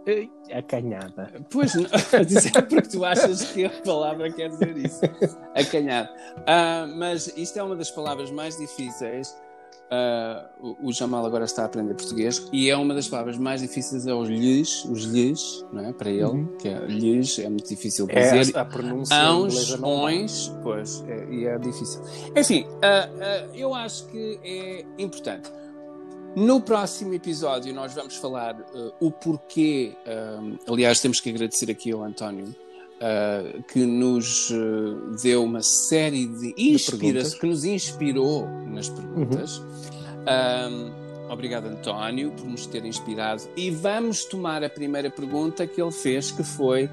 acanhada. 0.53 1.29
Pois, 1.49 1.75
não, 1.75 1.85
é 2.55 2.61
porque 2.61 2.87
tu 2.87 3.03
achas 3.03 3.51
que 3.51 3.65
a 3.65 3.69
palavra 3.69 4.31
quer 4.31 4.49
dizer 4.49 4.77
isso. 4.77 5.01
Acanhado. 5.53 6.09
Uh, 6.39 6.97
mas 6.97 7.35
isto 7.35 7.59
é 7.59 7.63
uma 7.63 7.75
das 7.75 7.91
palavras 7.91 8.31
mais 8.31 8.57
difíceis 8.57 9.35
Uh, 9.91 10.77
o, 10.81 10.93
Jamal 10.93 11.25
agora 11.25 11.43
está 11.43 11.63
a 11.63 11.65
aprender 11.65 11.93
português 11.95 12.47
e 12.53 12.69
é 12.69 12.77
uma 12.77 12.93
das 12.93 13.09
palavras 13.09 13.37
mais 13.37 13.59
difíceis 13.59 14.07
é 14.07 14.13
os 14.13 14.29
lhes, 14.29 14.85
os 14.85 15.03
lhes, 15.03 15.65
não 15.69 15.85
é? 15.85 15.91
Para 15.91 16.09
ele, 16.09 16.23
uhum. 16.23 16.45
que 16.57 16.69
é 16.69 16.79
lhes, 16.85 17.37
é 17.39 17.49
muito 17.49 17.67
difícil 17.67 18.07
é 18.09 18.37
dizer. 18.37 18.57
a 18.57 18.63
pronúncia 18.63 19.13
Ãos, 19.13 19.77
ons, 19.83 20.55
pois, 20.63 21.03
é, 21.09 21.25
e 21.29 21.45
é 21.45 21.57
difícil. 21.59 22.01
Enfim, 22.33 22.61
uh, 22.61 22.71
uh, 22.71 23.53
eu 23.53 23.75
acho 23.75 24.07
que 24.07 24.39
é 24.41 24.85
importante. 24.97 25.51
No 26.37 26.61
próximo 26.61 27.13
episódio 27.13 27.73
nós 27.73 27.93
vamos 27.93 28.15
falar 28.15 28.55
o 29.01 29.11
porquê, 29.11 29.97
aliás 30.65 31.01
temos 31.01 31.19
que 31.19 31.29
agradecer 31.29 31.69
aqui 31.69 31.91
ao 31.91 32.01
António, 32.01 32.55
uh, 33.01 33.63
que 33.63 33.85
nos 33.85 34.49
uh, 34.51 35.15
deu 35.21 35.43
uma 35.43 35.61
série 35.61 36.27
de 36.27 36.53
inspirações, 36.57 37.33
que 37.35 37.47
nos 37.47 37.65
inspirou 37.65 38.47
nas 38.67 38.89
perguntas. 38.89 39.57
Uhum. 39.57 40.97
Um, 40.97 41.01
Obrigado, 41.31 41.67
António, 41.67 42.29
por 42.31 42.45
nos 42.45 42.65
ter 42.65 42.83
inspirado. 42.83 43.43
E 43.55 43.71
vamos 43.71 44.25
tomar 44.25 44.65
a 44.65 44.69
primeira 44.69 45.09
pergunta 45.09 45.65
que 45.65 45.81
ele 45.81 45.91
fez, 45.91 46.29
que 46.29 46.43
foi 46.43 46.89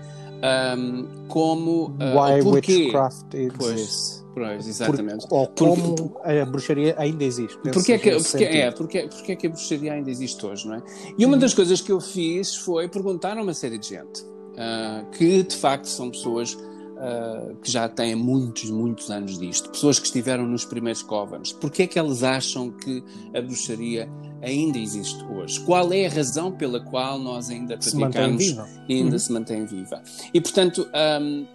um, 0.79 1.27
como 1.27 1.87
uh, 1.87 2.15
Why 2.15 2.41
witchcraft 2.43 3.35
exists. 3.35 4.25
Pois, 4.33 4.69
exatamente. 4.69 5.27
Por, 5.27 5.39
ou 5.39 5.47
como 5.49 5.97
porque, 5.97 6.31
a 6.31 6.47
bruxaria 6.47 6.95
ainda 6.97 7.25
existe. 7.25 7.59
Porque 7.59 7.95
é, 7.95 7.99
que, 7.99 8.11
porque, 8.13 8.45
é, 8.45 8.71
porque, 8.71 9.09
porque 9.09 9.33
é 9.33 9.37
que 9.37 9.47
a 9.49 9.51
bruxaria 9.51 9.93
ainda 9.95 10.09
existe 10.09 10.47
hoje, 10.47 10.69
não 10.69 10.77
é? 10.77 10.83
E 11.19 11.27
uma 11.27 11.37
das 11.37 11.53
coisas 11.53 11.81
que 11.81 11.91
eu 11.91 12.01
fiz 12.01 12.55
foi 12.55 12.89
perguntar 12.89 13.37
a 13.37 13.43
uma 13.43 13.55
série 13.55 13.77
de 13.77 13.89
gente 13.89 14.38
uh, 14.59 15.09
que 15.11 15.43
de 15.43 15.57
facto 15.57 15.87
são 15.87 16.11
pessoas 16.11 16.55
uh, 16.55 17.55
que 17.63 17.71
já 17.71 17.89
têm 17.89 18.15
muitos, 18.15 18.71
muitos 18.71 19.11
anos 19.11 19.39
disto, 19.39 19.71
pessoas 19.71 19.99
que 19.99 20.07
estiveram 20.07 20.47
nos 20.47 20.65
primeiros 20.65 21.03
covens. 21.03 21.53
Porquê 21.53 21.85
é 21.85 21.87
que 21.87 21.99
elas 21.99 22.23
acham 22.23 22.71
que 22.71 23.03
a 23.35 23.41
bruxaria 23.41 24.09
ainda 24.43 24.79
existe 24.79 25.25
hoje? 25.25 25.61
Qual 25.61 25.93
é 25.93 26.07
a 26.07 26.11
razão 26.11 26.51
pela 26.53 26.81
qual 26.81 27.19
nós 27.19 27.49
ainda 27.51 27.79
praticamos 27.79 28.45
e 28.89 28.95
ainda 28.95 29.13
uhum. 29.13 29.19
se 29.19 29.33
mantém 29.33 29.65
viva? 29.65 30.03
E 30.35 30.41
portanto. 30.41 30.89
Um, 31.21 31.47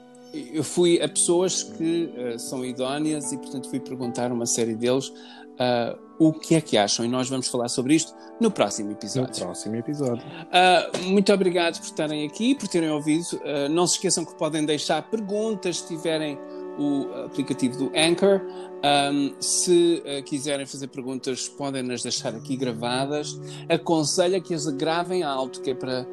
eu 0.52 0.64
fui 0.64 1.00
a 1.00 1.08
pessoas 1.08 1.62
que 1.62 2.12
uh, 2.18 2.40
são 2.40 2.66
idóneas 2.66 3.32
e, 3.32 3.38
portanto, 3.38 3.70
fui 3.70 3.80
perguntar 3.80 4.32
a 4.32 4.34
uma 4.34 4.48
série 4.48 4.74
deles 4.74 5.14
uh, 5.54 5.98
o 6.20 6.34
que 6.34 6.56
é 6.56 6.62
que 6.62 6.78
acham. 6.78 7.06
E 7.06 7.08
nós 7.08 7.30
vamos 7.30 7.48
falar 7.48 7.68
sobre 7.68 7.96
isto 7.96 8.14
no 8.40 8.52
próximo 8.52 8.92
episódio. 8.92 9.30
No 9.30 9.46
próximo 9.46 9.76
episódio. 9.76 10.24
Uh, 10.24 11.10
muito 11.10 11.34
obrigado 11.34 11.80
por 11.80 11.86
estarem 11.86 12.26
aqui, 12.26 12.56
por 12.56 12.68
terem 12.68 12.90
ouvido. 12.90 13.26
Uh, 13.34 13.70
não 13.70 13.88
se 13.88 13.96
esqueçam 13.96 14.26
que 14.26 14.36
podem 14.36 14.66
deixar 14.66 15.02
perguntas 15.04 15.80
se 15.80 15.88
tiverem 15.88 16.38
o 16.78 17.26
aplicativo 17.26 17.78
do 17.78 17.92
Anchor. 17.96 18.42
Um, 18.84 19.34
se 19.40 20.04
uh, 20.06 20.24
quiserem 20.24 20.66
fazer 20.66 20.88
perguntas, 20.88 21.48
podem 21.48 21.84
nas 21.84 22.02
deixar 22.02 22.36
aqui 22.36 22.56
gravadas. 22.56 23.40
Aconselho 23.70 24.42
que 24.42 24.54
as 24.54 24.66
gravem 24.68 25.24
alto, 25.24 25.62
que 25.62 25.72
é 25.72 25.76
para. 25.76 26.06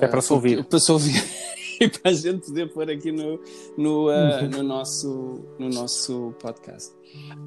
é 0.00 0.06
para 0.06 0.20
se 0.20 0.32
ouvir. 0.32 0.64
Para 0.64 0.78
se 0.78 0.92
ouvir. 0.92 1.24
e 1.80 1.88
para 1.88 2.10
a 2.10 2.14
gente 2.14 2.46
poder 2.46 2.72
pôr 2.72 2.90
aqui 2.90 3.12
no, 3.12 3.40
no, 3.76 4.08
uh, 4.08 4.48
no, 4.50 4.62
nosso, 4.62 5.44
no 5.58 5.68
nosso 5.68 6.34
podcast. 6.40 6.92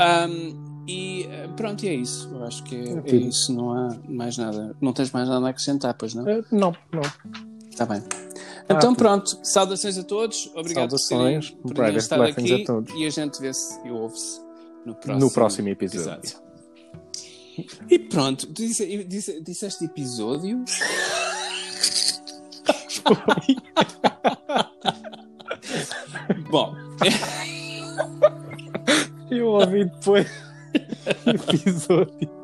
Um, 0.01 0.70
e 0.87 1.23
eh, 1.29 1.47
pronto, 1.55 1.83
e 1.83 1.89
é 1.89 1.93
isso. 1.93 2.29
Eu 2.33 2.43
acho 2.43 2.63
que 2.63 2.75
é, 2.75 3.01
é, 3.05 3.15
isso. 3.15 3.53
Não 3.53 3.71
há 3.71 3.95
mais 4.07 4.37
nada. 4.37 4.75
Não 4.81 4.93
tens 4.93 5.11
mais 5.11 5.27
nada 5.27 5.45
a 5.45 5.49
acrescentar, 5.49 5.93
pois 5.93 6.13
não? 6.13 6.23
Uh, 6.23 6.43
não, 6.51 6.75
não. 6.91 7.01
Está 7.69 7.85
bem. 7.85 8.01
Então 8.69 8.95
pronto, 8.95 9.37
saudações 9.43 9.97
a 9.97 10.03
todos, 10.03 10.49
obrigado 10.55 10.97
Saudações, 10.97 11.49
por, 11.49 11.73
terem- 11.73 11.97
estado 11.97 12.23
aqui 12.23 12.61
a 12.61 12.65
todos. 12.65 12.93
e 12.95 13.05
a 13.05 13.09
gente 13.09 13.41
vê-se 13.41 13.77
e 13.85 13.91
ouve-se 13.91 14.39
no 14.85 14.95
próximo, 14.95 15.19
No 15.19 15.31
próximo 15.31 15.69
episódio. 15.69 16.37
E 17.89 17.99
pronto, 17.99 18.47
tu 18.47 18.53
disse, 18.53 19.03
disse, 19.03 19.41
disseste 19.41 19.83
episódio? 19.85 20.63
Bom, 26.49 26.75
Eu 29.29 29.47
ouvi 29.47 29.85
depois 29.85 30.27
episódio. 31.25 32.40